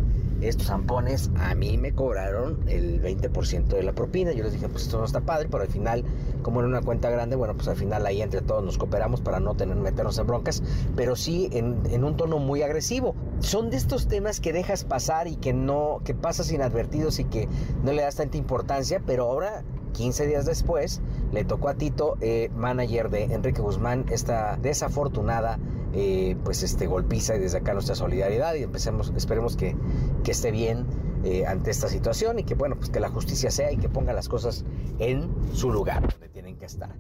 [0.48, 4.32] estos zampones a mí me cobraron el 20% de la propina.
[4.32, 6.04] Yo les dije, pues esto no está padre, pero al final,
[6.42, 9.40] como en una cuenta grande, bueno, pues al final ahí entre todos nos cooperamos para
[9.40, 10.62] no tener meternos en broncas,
[10.96, 13.14] pero sí en, en un tono muy agresivo.
[13.40, 17.48] Son de estos temas que dejas pasar y que no, que pasas inadvertidos y que
[17.82, 21.00] no le das tanta importancia, pero ahora 15 días después
[21.32, 25.58] le tocó a Tito, eh, manager de Enrique Guzmán, esta desafortunada
[25.94, 29.76] eh, pues este golpiza y desde acá nuestra solidaridad y empecemos, esperemos que,
[30.22, 30.86] que esté bien
[31.24, 34.12] eh, ante esta situación y que bueno, pues que la justicia sea y que ponga
[34.12, 34.64] las cosas
[34.98, 36.90] en su lugar donde tienen que estar.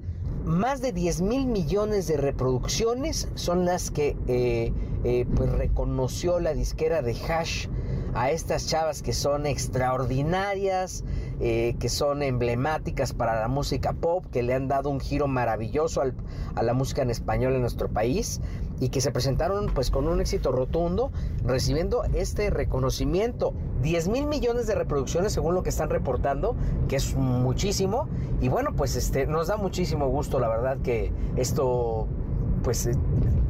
[0.44, 4.14] Más de 10 mil millones de reproducciones son las que
[5.34, 7.66] pues reconoció la disquera de Hash
[8.14, 11.02] a estas chavas que son extraordinarias,
[11.40, 16.02] eh, que son emblemáticas para la música pop, que le han dado un giro maravilloso
[16.54, 18.40] a la música en español en nuestro país
[18.80, 21.10] y que se presentaron pues con un éxito rotundo
[21.44, 23.54] recibiendo este reconocimiento.
[23.82, 26.56] 10 mil millones de reproducciones según lo que están reportando
[26.88, 28.08] que es muchísimo.
[28.40, 32.08] Y bueno pues este nos da muchísimo gusto la verdad que esto
[32.62, 32.94] pues eh,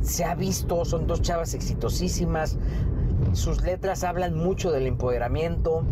[0.03, 0.85] se ha visto.
[0.85, 2.59] Son dos chavas exitosísimas.
[3.33, 5.85] Sus letras hablan mucho del empoderamiento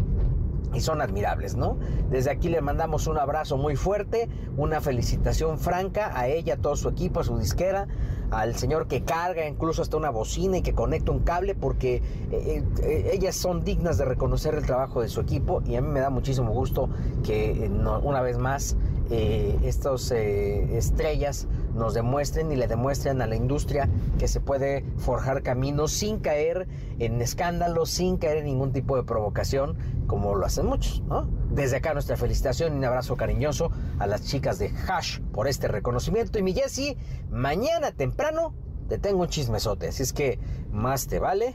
[0.74, 1.78] y son admirables, ¿no?
[2.10, 6.76] Desde aquí le mandamos un abrazo muy fuerte, una felicitación franca a ella, a todo
[6.76, 7.88] su equipo, a su disquera,
[8.30, 11.96] al señor que carga incluso hasta una bocina y que conecta un cable, porque
[12.30, 15.88] eh, eh, ellas son dignas de reconocer el trabajo de su equipo y a mí
[15.88, 16.88] me da muchísimo gusto
[17.22, 17.70] que eh,
[18.02, 18.76] una vez más
[19.14, 24.86] eh, estas eh, estrellas nos demuestren y le demuestren a la industria que se puede
[24.96, 26.66] forjar camino sin caer
[26.98, 31.02] en escándalos, sin caer en ningún tipo de provocación, como lo hacen muchos.
[31.50, 35.68] Desde acá nuestra felicitación y un abrazo cariñoso a las chicas de Hash por este
[35.68, 36.38] reconocimiento.
[36.38, 36.96] Y mi Jessy,
[37.30, 38.54] mañana temprano
[38.88, 40.38] te tengo un chismesote, así es que
[40.70, 41.54] más te vale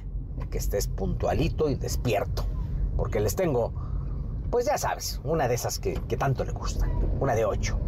[0.52, 2.43] que estés puntualito y despierto,
[2.96, 3.74] porque les tengo,
[4.49, 7.79] pues ya sabes, una de esas que, tanto le gustan, una de ocho.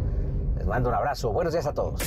[0.70, 2.00] Mando un abrazo, buenos días a todos.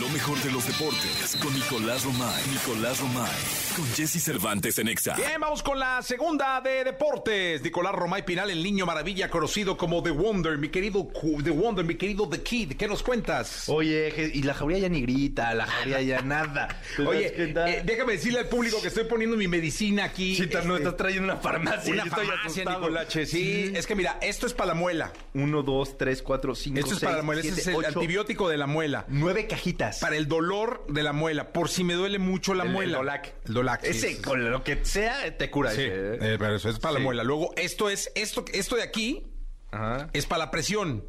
[0.00, 2.44] Lo mejor de los deportes con Nicolás Romay.
[2.52, 3.30] Nicolás Romay.
[3.74, 5.14] Con Jesse Cervantes en Exa.
[5.16, 7.62] Bien, vamos con la segunda de deportes.
[7.62, 10.56] Nicolás Romay Pinal, el niño maravilla conocido como The Wonder.
[10.56, 11.08] Mi querido
[11.42, 12.76] The Wonder, mi querido The Kid.
[12.76, 13.68] ¿Qué nos cuentas?
[13.68, 16.68] Oye, y la jauría ya ni grita, la jauría ya nada.
[16.96, 20.36] ¿Te das Oye, eh, déjame decirle al público que estoy poniendo mi medicina aquí.
[20.36, 21.92] Sí, no este, estás trayendo una farmacia.
[21.92, 22.80] una farmacia, asustado.
[22.80, 23.26] Nicolache.
[23.26, 25.12] Sí, es que mira, esto es para la muela.
[25.34, 27.40] Uno, dos, tres, cuatro, cinco, Esto es para la muela.
[27.40, 29.04] Este siete, es el ocho, antibiótico de la muela.
[29.08, 29.98] Nueve cajitas.
[30.00, 31.52] Para el dolor de la muela.
[31.52, 32.98] Por si me duele mucho la El- el muela.
[32.98, 33.34] Dolac.
[33.46, 33.84] El Dolac.
[33.84, 34.22] Ese, sí, sí.
[34.22, 35.70] con lo que sea, te cura.
[35.70, 36.18] Sí, ese, ¿eh?
[36.20, 37.22] eh, pero eso es para la muela.
[37.24, 39.26] Luego, esto es, esto, esto de aquí
[39.70, 40.08] Ajá.
[40.12, 41.04] es para la presión.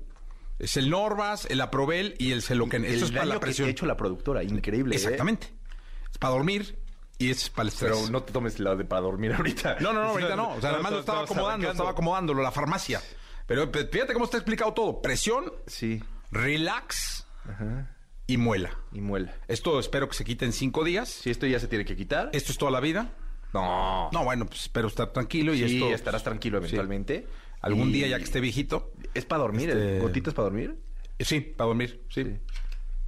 [0.60, 2.84] Es el Norvas, el Aprovel y el Celoquen.
[2.84, 3.68] El Esto es para la que presión.
[3.70, 4.94] ha hecho la productora, increíble.
[4.94, 4.98] ¿eh?
[4.98, 5.48] Exactamente.
[6.12, 6.78] Es para dormir
[7.18, 7.94] y es para el estrés.
[7.96, 9.78] Pero no te tomes la de para dormir ahorita.
[9.80, 10.50] No, no, no, ahorita no.
[10.58, 13.02] O sea, además lo estaba acomodando, estaba acomodándolo, la farmacia.
[13.48, 15.02] Pero pe- fíjate cómo está explicado todo.
[15.02, 16.04] Presión, Sí.
[16.32, 17.26] Relax
[18.28, 18.72] y muela.
[18.92, 19.34] Y muela.
[19.48, 21.10] Esto espero que se quite en cinco días.
[21.10, 22.30] Si esto ya se tiene que quitar.
[22.34, 23.10] Esto es toda la vida.
[23.54, 24.10] No.
[24.12, 25.94] No, bueno, pues espero estar tranquilo y sí, esto...
[25.94, 27.28] estarás tranquilo eventualmente.
[27.62, 28.92] Algún Y- día ya que esté viejito.
[29.14, 29.70] ¿Es para dormir?
[29.72, 30.00] Este-.
[30.00, 30.76] ¿Gotitas para dormir?
[31.18, 32.24] eh, Sí, para dormir, sí.
[32.24, 32.38] Sí.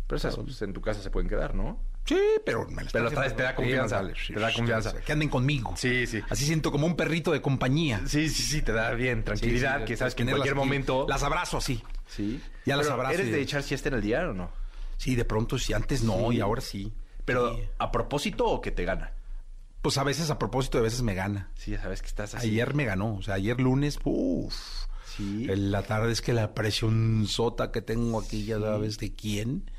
[0.07, 1.81] Pero esas pues, en tu casa se pueden quedar, ¿no?
[2.03, 4.93] Sí, pero me las Pero traje traes- te da confianza, te da confianza.
[4.99, 5.73] Que anden conmigo.
[5.77, 6.19] Sí, sí.
[6.29, 8.01] Así siento como un perrito de compañía.
[8.07, 11.05] Sí, sí, sí, te da bien, tranquilidad, Sí, sí, que sabes que en cualquier momento...
[11.07, 11.81] Las abrazo así.
[12.15, 12.41] Sí.
[12.65, 14.51] Ya las abrazo ¿Eres de echar siesta en el día o no?
[14.97, 15.73] Sí, de pronto sí.
[15.73, 16.37] Antes no Sí.
[16.37, 16.93] y ahora sí.
[17.25, 17.63] Pero, Sí.
[17.79, 19.13] ¿a propósito o que te gana?
[19.81, 21.49] Pues a veces a propósito, de veces me gana.
[21.55, 22.49] Sí, ya sabes que estás así.
[22.49, 23.15] Ayer me ganó.
[23.15, 24.53] O sea, ayer lunes, uff.
[25.17, 25.47] Sí.
[25.49, 29.71] En la tarde es que la presión sota que tengo aquí, ya sabes de quién.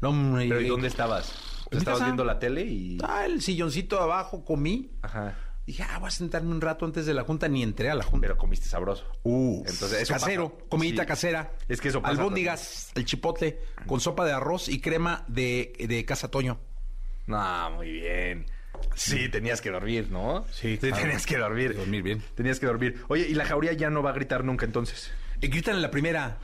[0.00, 1.32] No, hombre, ¿Pero y dónde estabas?
[1.70, 2.04] ¿Estabas casa.
[2.06, 2.98] viendo la tele y...?
[3.02, 4.90] Ah, el silloncito de abajo, comí.
[5.02, 5.36] Ajá.
[5.66, 7.48] Dije, ah, voy a sentarme un rato antes de la junta.
[7.48, 8.26] Ni entré a la junta.
[8.26, 9.06] Pero comiste sabroso.
[9.22, 10.64] Uh, Entonces, eso casero, pasa.
[10.68, 11.08] comidita Sí.
[11.08, 11.52] casera.
[11.68, 16.04] Es que eso pasa Albóndigas, el chipotle, con sopa de arroz y crema de, de
[16.04, 16.58] Casa Toño.
[17.26, 18.46] No, muy bien.
[18.94, 20.44] Sí, tenías que dormir, ¿no?
[20.52, 20.96] Sí, claro.
[20.96, 21.74] tenías que dormir.
[21.76, 22.22] Dormir bien.
[22.34, 23.02] Tenías que dormir.
[23.08, 25.12] Oye, ¿y la jauría ya no va a gritar nunca entonces?
[25.40, 26.38] Y gritan en la primera,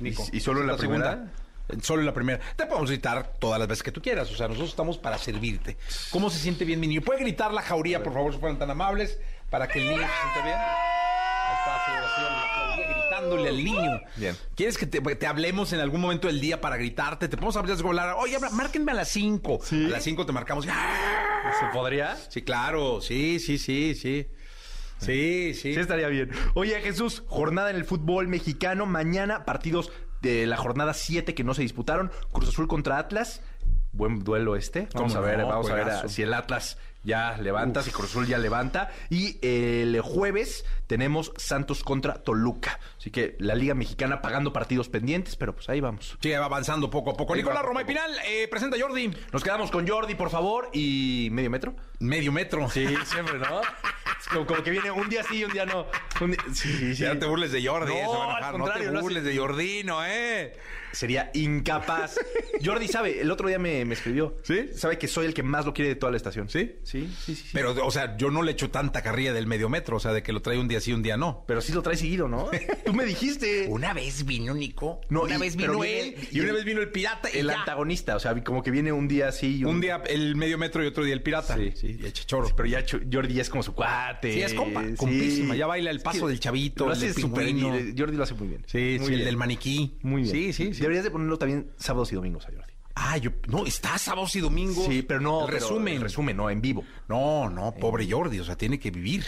[0.00, 0.24] Nico.
[0.32, 1.10] ¿Y- y solo en la primera?
[1.12, 1.32] segunda.
[1.80, 2.40] Solo en la primera.
[2.56, 4.30] Te podemos gritar todas las veces que tú quieras.
[4.30, 5.76] O sea, nosotros estamos para servirte.
[6.10, 7.00] ¿Cómo se siente bien mi niño?
[7.02, 9.18] ¿Puede gritar la jauría, por favor, si fueran tan amables,
[9.50, 10.56] para que el niño se sienta bien?
[10.58, 14.00] Ahí está, señora, señora, la jauría gritándole al niño.
[14.16, 14.36] Bien.
[14.56, 17.28] ¿Quieres que te, te hablemos en algún momento del día para gritarte?
[17.28, 19.60] Te podemos hablar, hablar oye, habla- márquenme a las 5.
[19.70, 20.66] A las 5 te marcamos.
[20.70, 21.52] ¡Ah!
[21.60, 22.16] ¿Se podría?
[22.28, 23.00] Sí, claro.
[23.00, 24.28] Sí, sí, sí, sí.
[24.98, 25.74] Sí, sí.
[25.74, 26.30] Sí, estaría bien.
[26.54, 28.86] Oye, Jesús, jornada en el fútbol mexicano.
[28.86, 29.90] Mañana, partidos
[30.22, 32.10] de la jornada 7 que no se disputaron.
[32.32, 33.42] Cruz Azul contra Atlas.
[33.92, 34.88] Buen duelo este.
[34.94, 35.48] Vamos a ¿Cómo ver, no?
[35.48, 38.90] vamos a ver a- si el Atlas ya levanta, si Cruz Azul ya levanta.
[39.10, 42.78] Y el jueves tenemos Santos contra Toluca.
[42.98, 46.16] Así que la Liga Mexicana pagando partidos pendientes, pero pues ahí vamos.
[46.20, 47.32] Sí, va avanzando poco a poco.
[47.34, 49.10] Ahí Nicolás va, Roma y Pinal, eh, presenta a Jordi.
[49.32, 51.74] Nos quedamos con Jordi, por favor, y medio metro.
[51.98, 52.68] Medio metro.
[52.70, 53.60] Sí, siempre, ¿no?
[53.60, 55.86] Es como, como que viene un día sí y un día no.
[56.20, 57.02] Un día- sí, sí.
[57.02, 57.92] Ya no te burles de Jordi.
[57.94, 60.52] No, a al no te no burles de Jordino, ¿eh?
[60.92, 62.16] Sería incapaz.
[62.62, 64.36] Jordi sabe, el otro día me, me escribió.
[64.42, 64.68] ¿Sí?
[64.76, 66.48] Sabe que soy el que más lo quiere de toda la estación.
[66.50, 66.76] ¿Sí?
[66.82, 67.34] Sí, sí, sí.
[67.34, 67.48] sí.
[67.52, 70.22] Pero, o sea, yo no le echo tanta carrilla del medio metro, o sea, de
[70.22, 71.44] que lo trae un día sí, un día no.
[71.46, 72.50] Pero sí lo trae seguido, ¿no?
[72.84, 73.66] Tú me dijiste.
[73.68, 76.64] Una vez vino Nico, No, una y- vez vino él, y y una el- vez
[76.64, 77.58] vino el pirata y El ya.
[77.60, 80.82] antagonista, o sea, como que viene un día así y Un día el medio metro
[80.84, 81.56] y otro día el pirata.
[81.56, 81.72] Sí.
[81.74, 82.48] sí y echa chorro.
[82.56, 84.32] Pero ya Jordi ya es como su cuate.
[84.34, 84.94] Sí, es compa, Sí.
[84.96, 85.56] compísima.
[85.56, 87.94] Ya baila el Es paso que del chavito, Lo el hace súper bien.
[87.96, 88.64] Jordi lo hace muy bien.
[88.66, 89.24] Sí, muy sí, el bien.
[89.24, 89.96] del maniquí.
[90.02, 90.34] Muy bien.
[90.34, 90.80] Sí, sí, sí.
[90.80, 92.71] Deberías de ponerlo también sábados y domingos a Jordi.
[92.94, 94.86] Ah, yo, no, está sábados y domingos.
[94.86, 95.46] Sí, pero no.
[95.46, 95.94] El resumen.
[95.94, 96.84] el resumen, no, en vivo.
[97.08, 99.24] No, no, pobre Jordi, o sea, tiene que vivir.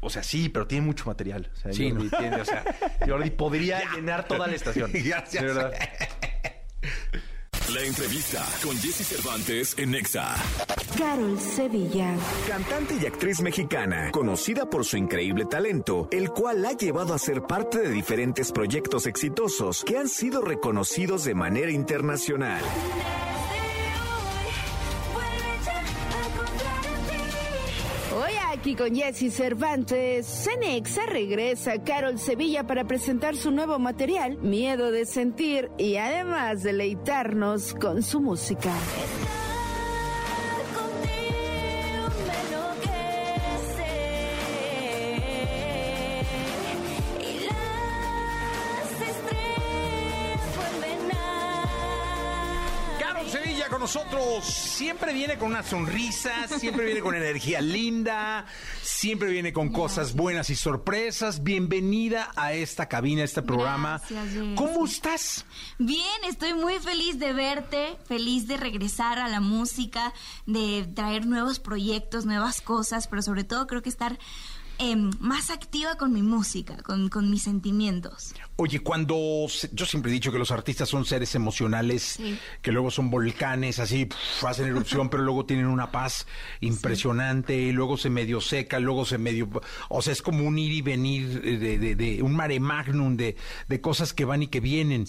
[0.00, 1.50] O sea, sí, pero tiene mucho material.
[1.52, 2.18] O sea, Sí, Jordi, ¿no?
[2.18, 2.64] tiene, o sea,
[3.06, 4.90] Jordi podría llenar toda la estación.
[4.94, 5.42] Gracias.
[5.42, 5.72] De verdad.
[7.74, 10.36] La entrevista con Jesse Cervantes en Nexa.
[10.96, 12.14] Carol Sevilla.
[12.46, 17.18] Cantante y actriz mexicana, conocida por su increíble talento, el cual la ha llevado a
[17.18, 22.62] ser parte de diferentes proyectos exitosos que han sido reconocidos de manera internacional.
[28.66, 35.06] Aquí con Jesse Cervantes, Cenexa regresa Carol Sevilla para presentar su nuevo material, Miedo de
[35.06, 38.72] Sentir, y además deleitarnos con su música.
[53.86, 54.44] Nosotros.
[54.44, 58.44] Siempre viene con una sonrisa, siempre viene con energía linda,
[58.82, 61.44] siempre viene con cosas buenas y sorpresas.
[61.44, 64.02] Bienvenida a esta cabina, a este programa.
[64.10, 64.44] Gracias.
[64.56, 65.44] ¿Cómo estás?
[65.78, 70.12] Bien, estoy muy feliz de verte, feliz de regresar a la música,
[70.46, 74.18] de traer nuevos proyectos, nuevas cosas, pero sobre todo creo que estar
[74.78, 78.34] em, más activa con mi música, con, con mis sentimientos.
[78.56, 79.16] Oye, cuando
[79.72, 82.38] yo siempre he dicho que los artistas son seres emocionales, Sí.
[82.62, 84.08] que luego son volcanes, así
[84.46, 86.26] hacen erupción, pero luego tienen una paz
[86.60, 89.48] impresionante, y luego se medio seca, luego se medio,
[89.88, 93.16] o sea, es como un ir y venir eh, de, de- de un mare magnum
[93.16, 93.36] de,
[93.68, 95.06] de cosas que van y que vienen.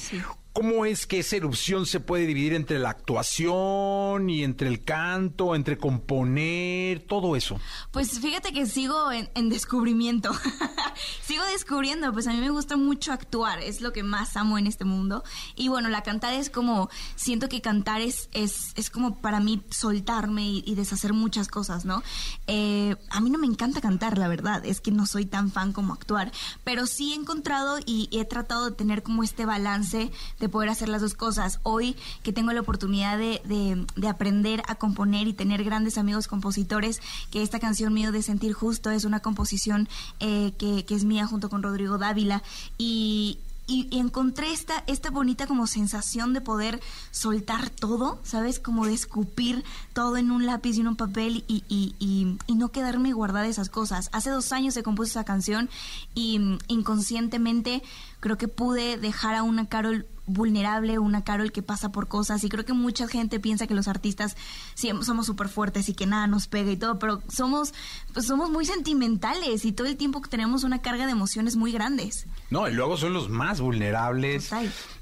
[0.58, 5.54] ¿Cómo es que esa erupción se puede dividir entre la actuación y entre el canto,
[5.54, 7.60] entre componer, todo eso?
[7.92, 10.32] Pues fíjate que sigo en, en descubrimiento.
[11.22, 14.66] sigo descubriendo, pues a mí me gusta mucho actuar, es lo que más amo en
[14.66, 15.24] este mundo.
[15.56, 19.62] Y bueno, la cantar es como, siento que cantar es, es, es como para mí
[19.70, 22.02] soltarme y, y deshacer muchas cosas, ¿no?
[22.48, 25.72] Eh, a mí no me encanta cantar, la verdad, es que no soy tan fan
[25.72, 26.32] como actuar,
[26.64, 30.90] pero sí he encontrado y he tratado de tener como este balance de poder hacer
[30.90, 31.60] las dos cosas.
[31.64, 36.28] Hoy que tengo la oportunidad de, de- de aprender a componer y tener grandes amigos
[36.28, 39.88] compositores, que esta canción mío de Sentir Justo es una composición
[40.20, 42.44] eh, que, que es mía junto con Rodrigo Dávila
[42.78, 46.80] y, y- y encontré esta, esta bonita como sensación de poder
[47.12, 48.60] soltar todo, ¿sabes?
[48.62, 52.56] Como de escupir todo en un lápiz y en un papel y, y- y- y
[52.56, 54.10] no quedarme guardada esas cosas.
[54.14, 55.70] Hace dos años se compuso esa canción
[56.16, 57.84] y mm, inconscientemente
[58.20, 62.50] creo que pude dejar a una Carol vulnerable, una Carol que pasa por cosas y
[62.50, 64.36] creo que mucha gente piensa que los artistas
[64.76, 67.74] sí, somos súper fuertes y que nada nos pega y todo, pero somos,
[68.14, 72.28] pues somos muy sentimentales y todo el tiempo tenemos una carga de emociones muy grandes.
[72.50, 74.52] No, y luego son los más vulnerables,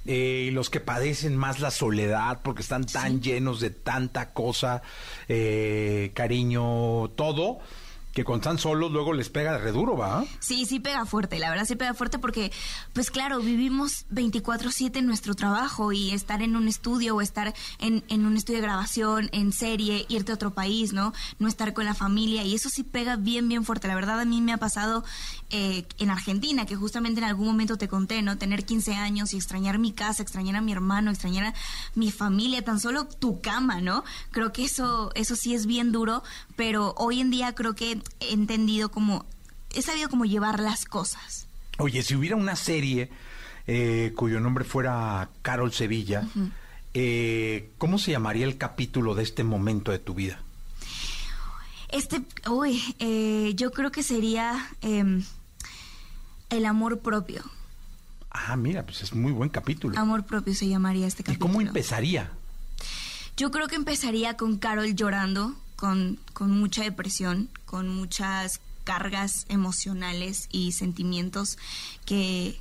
[0.05, 4.83] eh, y los que padecen más la soledad porque están tan llenos de tanta cosa,
[5.27, 7.59] eh, cariño, todo,
[8.15, 10.23] que cuando están solos luego les pega re duro, ¿va?
[10.39, 12.49] Sí, sí pega fuerte, la verdad sí pega fuerte porque,
[12.93, 18.05] pues claro, vivimos 24/7 en nuestro trabajo y estar en un estudio o estar en,
[18.07, 21.11] en un estudio de grabación, en serie, irte a otro país, ¿no?
[21.39, 23.89] No estar con la familia y eso sí pega bien, bien fuerte.
[23.89, 25.03] La verdad a mí me ha pasado
[25.49, 28.37] eh, en Argentina, que justamente en algún momento te conté, ¿no?
[28.37, 31.53] Tener 15 años y extrañar mi casa, extrañar a mi hermano, extrañar a
[31.95, 34.05] mi familia, tan solo tu cama, ¿no?
[34.31, 36.23] Creo que eso, eso sí es bien duro,
[36.55, 39.25] pero hoy en día creo que entendido como
[39.73, 41.47] he sabido cómo llevar las cosas.
[41.77, 43.09] Oye, si hubiera una serie
[43.67, 46.27] eh, cuyo nombre fuera Carol Sevilla,
[46.93, 50.39] eh, ¿cómo se llamaría el capítulo de este momento de tu vida?
[51.89, 55.23] Este, uy, eh, yo creo que sería em,
[56.49, 57.43] el amor propio.
[58.31, 59.97] Ah, mira, pues es muy buen capítulo.
[59.97, 61.47] Amor propio se llamaría este ¿Y capítulo.
[61.53, 62.31] cómo empezaría?
[63.37, 70.47] Yo creo que empezaría con Carol llorando, con, con mucha depresión, con muchas cargas emocionales
[70.51, 71.57] y sentimientos
[72.05, 72.59] que,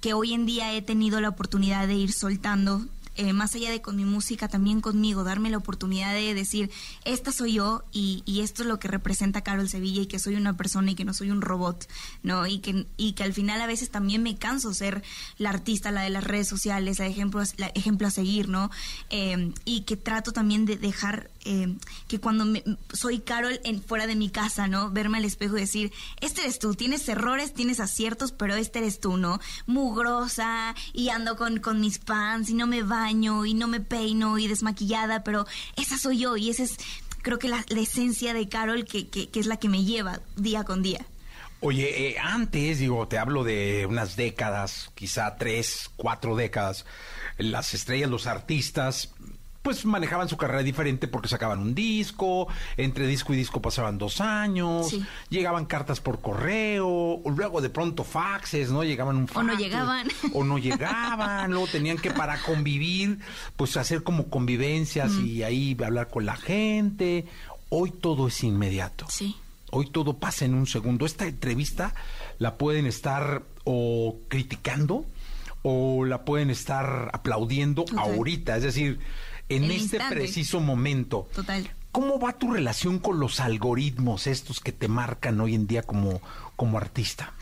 [0.00, 2.86] que hoy en día he tenido la oportunidad de ir soltando.
[3.16, 6.70] eh, más allá de con mi música, también conmigo, darme la oportunidad de decir,
[7.04, 10.34] esta soy yo y, y esto es lo que representa Carol Sevilla y que soy
[10.36, 11.88] una persona y que no soy un robot,
[12.22, 12.46] ¿no?
[12.46, 15.02] Y que, y que al final a veces también me canso ser
[15.38, 17.42] la artista, la de las redes sociales, la ejemplo,
[17.74, 18.70] ejemplo a seguir, ¿no?
[19.08, 21.76] Eh, y que trato también de dejar eh,
[22.08, 24.90] que cuando me- soy Carol en, fuera de mi casa, ¿no?
[24.90, 29.00] Verme al espejo y decir, este eres tú, tienes errores, tienes aciertos, pero este eres
[29.00, 29.40] tú, ¿no?
[29.66, 34.38] Mugrosa y ando con, con mis fans y no me baño y no me peino
[34.38, 36.76] y desmaquillada, pero esa soy yo y esa es
[37.22, 40.62] creo que la, esencia de Carol que, que, que es la que me lleva día
[40.64, 41.04] con día.
[41.60, 46.84] Oye, eh, antes, digo, te hablo de unas décadas, quizá tres, cuatro décadas,
[47.38, 49.10] las estrellas, los artistas,
[49.66, 54.20] pues manejaban su carrera diferente porque sacaban un disco, entre disco y disco pasaban dos
[54.20, 55.04] años, Sí.
[55.28, 58.84] llegaban cartas por correo, luego de pronto faxes, ¿no?
[58.84, 60.08] Llegaban un O no fax, llegaban.
[60.34, 63.18] O no llegaban, luego tenían que para convivir,
[63.56, 67.24] pues hacer como convivencias y ahí hablar con la gente.
[67.68, 69.06] Hoy todo es inmediato.
[69.08, 69.34] Sí.
[69.72, 71.06] Hoy todo pasa en un segundo.
[71.06, 71.92] Esta entrevista
[72.38, 75.04] la pueden estar o criticando
[75.62, 79.00] o la pueden estar aplaudiendo ahorita, es decir,
[79.48, 80.14] en este instante.
[80.14, 81.28] preciso momento.
[81.34, 81.70] Total.
[81.92, 86.20] ¿Cómo va tu relación con los algoritmos estos que te marcan hoy en día como,
[86.54, 87.32] como artista?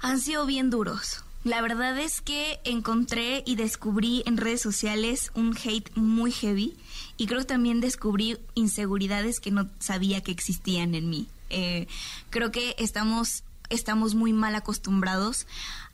[0.00, 1.24] Han sido bien duros.
[1.44, 6.74] La verdad es que encontré y descubrí en redes sociales un hate muy heavy
[7.18, 11.26] y creo que también descubrí inseguridades que no sabía que existían en mí.
[11.50, 11.86] Eh,
[12.30, 15.46] creo que estamos, estamos muy mal acostumbrados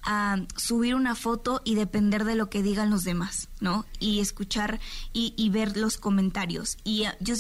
[0.03, 3.85] a subir una foto y depender de lo que digan los demás, ¿no?
[3.99, 4.81] Y escuchar
[5.13, 6.79] y, y ver los comentarios.
[6.85, 7.35] Y ah, yo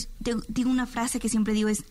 [0.48, 1.84] digo una frase que siempre digo es,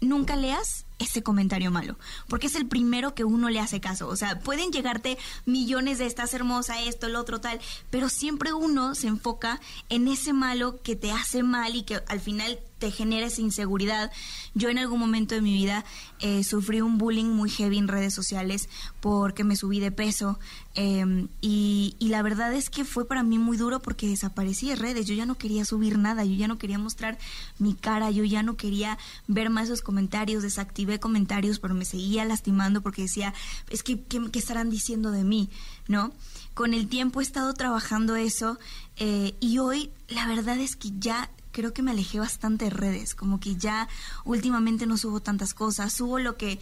[0.00, 4.08] nunca leas ese comentario malo, porque es el primero que uno le hace caso.
[4.08, 8.94] O sea, pueden llegarte millones de estás hermosa, esto, el otro, tal, pero siempre uno
[8.94, 13.26] se enfoca en ese malo que te hace mal y que al final te genera
[13.26, 14.12] esa inseguridad.
[14.54, 15.84] Yo en algún momento de mi vida
[16.20, 18.68] eh, sufrí un bullying muy heavy en redes sociales
[19.00, 20.38] porque me subí de peso
[20.74, 24.76] eh, y, y la verdad es que fue para mí muy duro porque desaparecí de
[24.76, 25.06] redes.
[25.06, 27.18] Yo ya no quería subir nada, yo ya no quería mostrar
[27.58, 30.42] mi cara, yo ya no quería ver más esos comentarios,
[30.86, 33.34] desactivé comentarios, pero me seguía lastimando porque decía,
[33.70, 35.50] es que, ¿qué, qué estarán diciendo de mí?
[35.88, 36.12] ¿No?
[36.54, 38.58] Con el tiempo he estado trabajando eso
[38.96, 43.14] eh, y hoy la verdad es que ya creo que me alejé bastante de redes,
[43.14, 43.88] como que ya
[44.24, 46.58] últimamente no subo tantas cosas, subo lo que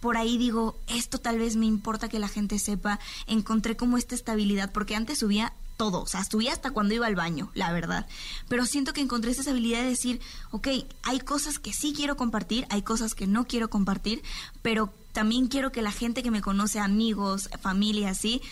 [0.00, 4.14] por ahí digo, esto tal vez me importa que la gente sepa, encontré como esta
[4.14, 8.06] estabilidad, porque antes subía todo, o sea, subía hasta cuando iba al baño, la verdad.
[8.48, 10.68] Pero siento que encontré esa habilidad de decir, ok,
[11.02, 14.22] hay cosas que sí quiero compartir, hay cosas que no quiero compartir,
[14.62, 18.42] pero también quiero que la gente que me conoce, amigos, familia, así,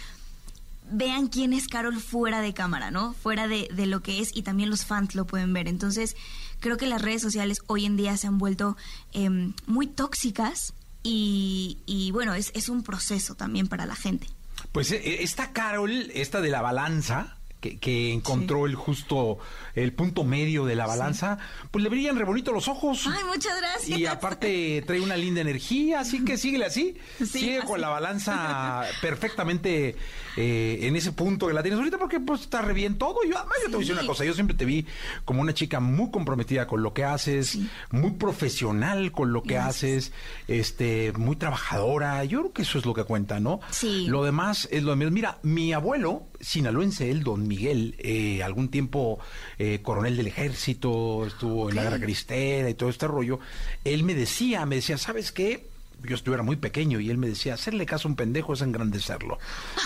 [0.91, 3.15] vean quién es Carol fuera de cámara, ¿no?
[3.15, 5.69] Fuera de, lo que es y también los fans lo pueden ver.
[5.69, 6.17] Entonces,
[6.61, 8.77] creo que las redes sociales hoy en día se han vuelto
[9.13, 14.27] em, muy tóxicas y, bueno, es un proceso también para la gente.
[14.73, 17.34] Pues eh, esta Carol, esta de la balanza,
[17.65, 19.39] que, que encontró el justo,
[19.75, 21.39] el punto medio de la balanza,
[21.71, 23.07] pues le brillan re bonito los ojos.
[23.07, 23.99] Ay, muchas gracias.
[23.99, 26.97] Y aparte trae una linda energía, así que síguele así.
[27.25, 29.97] Sí, Sigue con la balanza perfectamente
[30.37, 33.17] eh, en ese punto que la tienes ahorita, porque pues está re bien todo.
[33.27, 34.87] Yo, además, yo te voy a decir una cosa, yo siempre te vi
[35.25, 37.59] como una chica muy comprometida con lo que haces,
[37.91, 40.13] muy profesional con lo que haces,
[40.49, 42.25] este, muy trabajadora.
[42.25, 43.61] Yo creo que eso es lo que cuenta, ¿no?
[43.71, 44.07] Sí.
[44.07, 45.11] Lo demás es lo de.
[45.11, 49.19] Mira, mi abuelo, sinaloense, él, don Miguel, eh, algún tiempo
[49.59, 53.41] eh, coronel del ejército, estuvo en la guerra cristera y todo este rollo,
[53.85, 55.69] él me decía, me decía, ¿sabes qué?
[56.03, 59.39] Yo estuviera muy pequeño y él me decía, hacerle caso a un pendejo es engrandecerlo.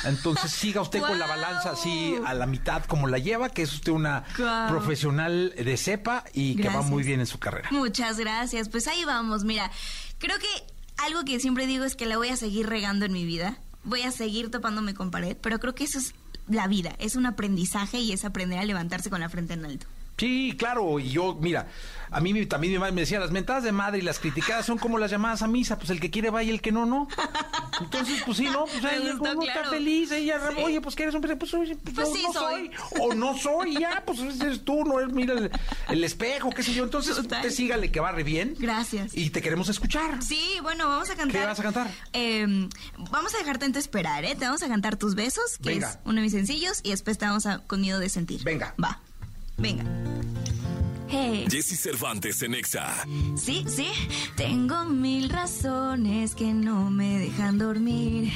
[0.05, 3.73] Entonces siga usted con la balanza así a la mitad como la lleva, que es
[3.73, 4.25] usted una
[4.69, 7.69] profesional de cepa y que va muy bien en su carrera.
[7.71, 8.69] Muchas gracias.
[8.69, 9.45] Pues ahí vamos.
[9.45, 9.71] Mira,
[10.19, 10.49] creo que
[10.97, 13.59] algo que siempre digo es que la voy a seguir regando en mi vida.
[13.85, 16.15] Voy a seguir topándome con pared, pero creo que eso es
[16.49, 16.95] la vida.
[16.99, 19.87] Es un aprendizaje y es aprender a levantarse con la frente en alto.
[20.19, 21.69] Sí, claro, y yo, mira,
[22.11, 24.79] a mí también mi madre me decía, las mentadas de madre y las criticadas son
[24.79, 27.07] como las llamadas a misa, pues el que quiere va y el que no, no.
[27.81, 28.65] Entonces, pues sí, ¿no?
[28.65, 29.71] Pues ella gustó, uno está claro.
[29.71, 30.63] feliz, ella, Sí.
[30.63, 31.51] oye, pues que eres un pues, pues,
[31.95, 32.71] Pues sí, no soy.
[32.91, 33.01] soy.
[33.01, 35.51] o no soy, ya, pues eres tú, no es, mira el,
[35.89, 36.83] el espejo, qué sé yo.
[36.85, 37.39] Entonces, Total.
[37.41, 38.55] usted sígale que va re bien.
[38.59, 39.17] Gracias.
[39.17, 40.23] Y te queremos escuchar.
[40.23, 41.41] Sí, bueno, vamos a cantar.
[41.43, 41.91] ¿Qué vas a cantar?
[42.13, 42.69] Eh,
[43.11, 44.35] vamos a dejarte tanto esperar, ¿eh?
[44.37, 45.91] Te vamos a cantar Tus Besos, que Venga.
[45.91, 48.43] es uno de mis sencillos, y después te vamos a Con Miedo de Sentir.
[48.43, 48.75] Venga.
[48.83, 49.01] Va.
[49.59, 49.85] Venga.
[51.11, 51.47] Hey.
[51.51, 52.95] Jesse Cervantes en Exa.
[53.35, 53.89] Sí, sí,
[54.37, 58.31] tengo mil razones que no me dejan dormir.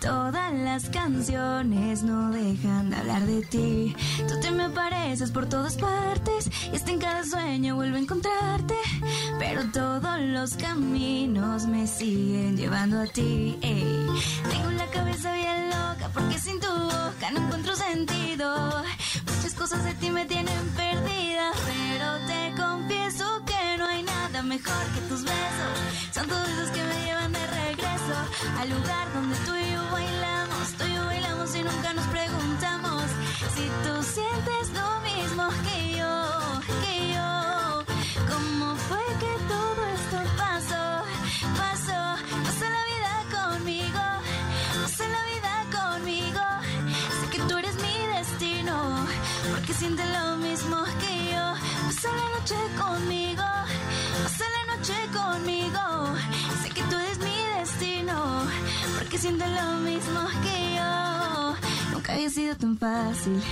[0.00, 3.96] Todas las canciones no dejan de hablar de ti.
[4.28, 8.74] Tú te me apareces por todas partes y hasta en cada sueño vuelvo a encontrarte.
[9.38, 13.56] Pero todos los caminos me siguen llevando a ti.
[13.62, 14.06] Ey,
[14.50, 18.82] Tengo la cabeza bien loca porque sin tu boca no encuentro sentido.
[19.68, 25.00] Cosas de ti me tienen perdida, pero te confieso que no hay nada mejor que
[25.08, 25.76] tus besos.
[26.14, 28.16] Son tus besos que me llevan de regreso
[28.60, 29.56] al lugar donde tú
[59.18, 61.54] sientes lo mismo que yo.
[61.92, 63.42] Nunca había sido tan fácil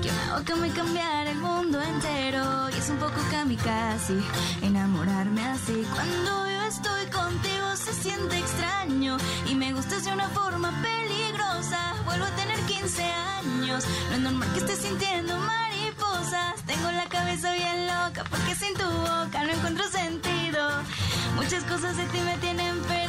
[0.00, 2.68] que una boca me cambiara el mundo entero.
[2.70, 4.18] Y es un poco kamikaze
[4.62, 5.86] enamorarme así.
[5.94, 9.16] Cuando yo estoy contigo se siente extraño
[9.48, 11.94] y me gustas de una forma peligrosa.
[12.04, 13.84] Vuelvo a tener 15 años.
[14.10, 16.62] No es normal que estés sintiendo mariposas.
[16.66, 20.68] Tengo la cabeza bien loca porque sin tu boca no encuentro sentido.
[21.36, 23.01] Muchas cosas de ti me tienen perdida,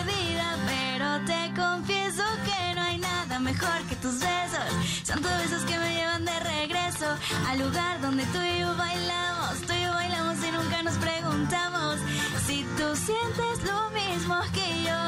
[1.03, 4.69] pero te confieso que no hay nada mejor que tus besos.
[5.03, 7.07] Son tus besos que me llevan de regreso
[7.49, 9.61] al lugar donde tú y yo bailamos.
[9.67, 11.97] Tú y yo bailamos y nunca nos preguntamos
[12.45, 15.01] si tú sientes lo mismo que yo,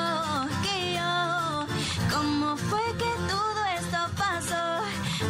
[0.66, 1.66] que yo.
[2.14, 4.66] ¿Cómo fue que todo esto pasó?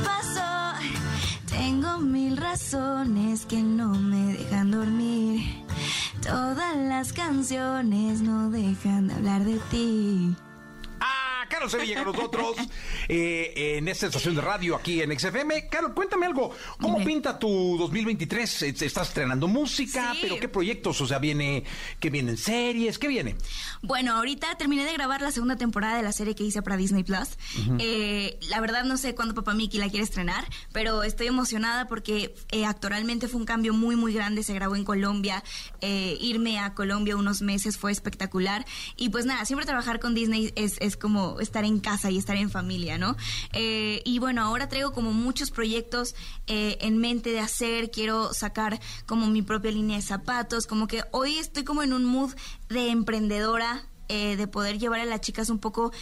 [0.03, 0.51] Pasó.
[1.47, 5.63] Tengo mil razones que no me dejan dormir.
[6.21, 10.35] Todas las canciones no dejan de hablar de ti.
[11.65, 12.55] Carol Sevilla con nosotros
[13.07, 15.67] eh, en esta estación de radio aquí en XFM.
[15.67, 16.51] Carol, cuéntame algo.
[16.79, 17.11] ¿Cómo Dime.
[17.11, 18.61] pinta tu 2023?
[18.61, 20.13] Eh, ¿Estás estrenando música?
[20.13, 20.19] Sí.
[20.21, 21.01] ¿Pero qué proyectos?
[21.01, 21.63] O sea, viene,
[21.99, 22.99] ¿qué vienen series?
[22.99, 23.35] ¿Qué viene?
[23.81, 27.03] Bueno, ahorita terminé de grabar la segunda temporada de la serie que hice para Disney
[27.03, 27.29] Plus.
[27.79, 32.35] Eh, la verdad no sé cuándo Papá Mickey la quiere estrenar, pero estoy emocionada porque
[32.51, 34.43] eh, actoralmente fue un cambio muy muy grande.
[34.43, 35.43] Se grabó en Colombia.
[35.81, 38.65] Irme a Colombia unos meses fue espectacular.
[38.97, 42.35] Y pues nada, siempre trabajar con Disney es, es como estar en casa y estar
[42.35, 43.15] en familia, ¿no?
[43.53, 46.13] Eh, y bueno, ahora traigo como muchos proyectos
[46.47, 47.91] eh, en mente de hacer.
[47.91, 50.67] Quiero sacar como mi propia línea de zapatos.
[50.67, 52.33] Como que hoy estoy como en un mood
[52.67, 55.93] de emprendedora, eh, de poder llevar a las chicas un poco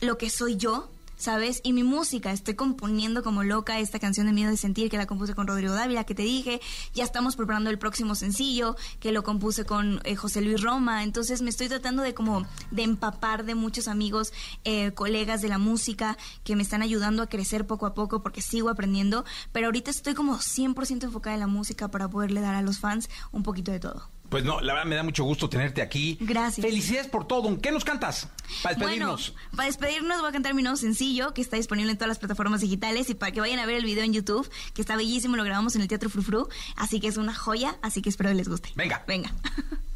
[0.00, 0.92] lo que soy yo.
[1.20, 1.60] ¿Sabes?
[1.62, 5.04] Y mi música, estoy componiendo como loca esta canción de Miedo de Sentir que la
[5.04, 6.62] compuse con Rodrigo Dávila, que te dije.
[6.94, 11.04] Ya estamos preparando el próximo sencillo, que lo compuse con eh, José Luis Roma.
[11.04, 14.32] Entonces me estoy tratando de como de empapar de muchos amigos,
[14.64, 18.40] eh, colegas de la música que me están ayudando a crecer poco a poco porque
[18.40, 19.26] sigo aprendiendo.
[19.52, 23.10] Pero ahorita estoy como 100% enfocada en la música para poderle dar a los fans
[23.30, 24.08] un poquito de todo.
[24.30, 26.16] Pues no, la verdad me da mucho gusto tenerte aquí.
[26.20, 26.64] Gracias.
[26.64, 27.60] Felicidades por todo.
[27.60, 28.28] ¿Qué nos cantas?
[28.62, 29.32] Para despedirnos.
[29.32, 32.18] Bueno, para despedirnos voy a cantar mi nuevo sencillo que está disponible en todas las
[32.20, 35.36] plataformas digitales y para que vayan a ver el video en YouTube, que está bellísimo,
[35.36, 38.36] lo grabamos en el Teatro Frufru, así que es una joya, así que espero que
[38.36, 38.70] les guste.
[38.76, 39.04] Venga.
[39.06, 39.34] Venga.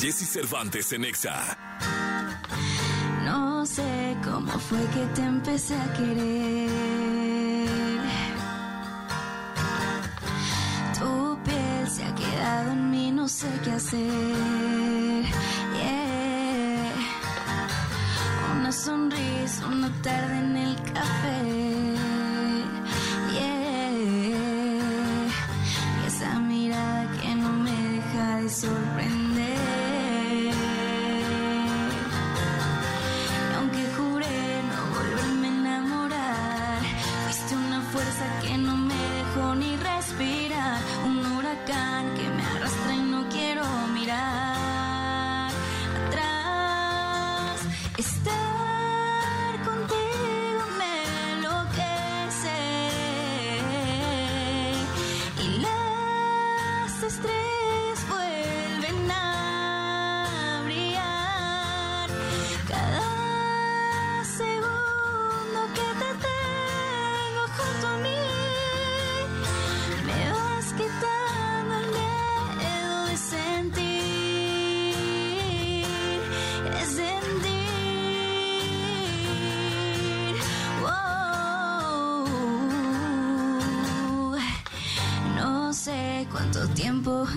[0.00, 1.58] Jesse Cervantes en Exa.
[3.24, 6.97] No sé cómo fue que te empecé a querer.
[12.56, 15.24] En mí, no sé qué hacer.
[18.52, 22.07] Una sonrisa, una tarde en el café.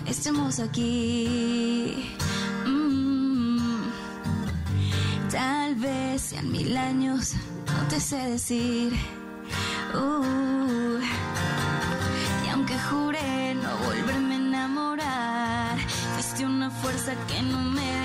[0.07, 2.09] Estemos aquí.
[2.65, 3.81] Mm.
[5.31, 7.33] Tal vez sean mil años,
[7.65, 8.93] no te sé decir.
[9.93, 10.99] Uh.
[12.45, 15.77] Y aunque juré no volverme a enamorar,
[16.15, 18.00] fuiste una fuerza que no me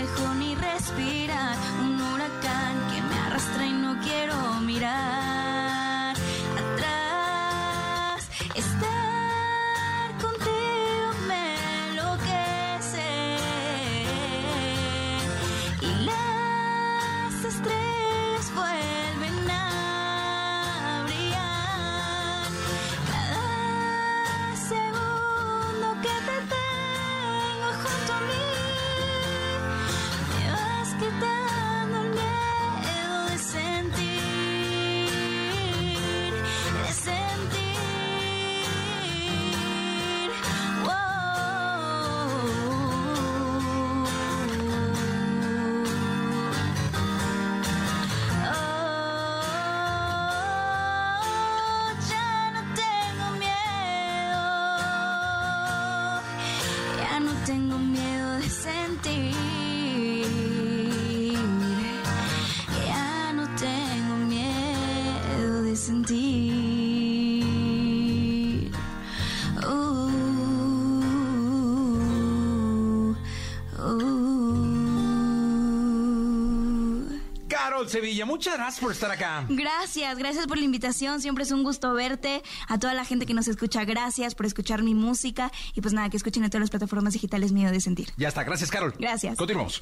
[77.86, 79.46] Carol Sevilla, muchas gracias por estar acá.
[79.48, 81.20] Gracias, gracias por la invitación.
[81.20, 82.42] Siempre es un gusto verte.
[82.68, 85.52] A toda la gente que nos escucha, gracias por escuchar mi música.
[85.74, 88.12] Y pues nada, que escuchen en todas las plataformas digitales Miedo de Sentir.
[88.16, 88.94] Ya está, gracias Carol.
[88.98, 89.36] Gracias.
[89.36, 89.80] Continuamos.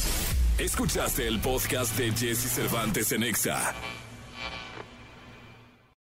[0.58, 3.74] Escuchaste el podcast de Jesse Cervantes en Exa.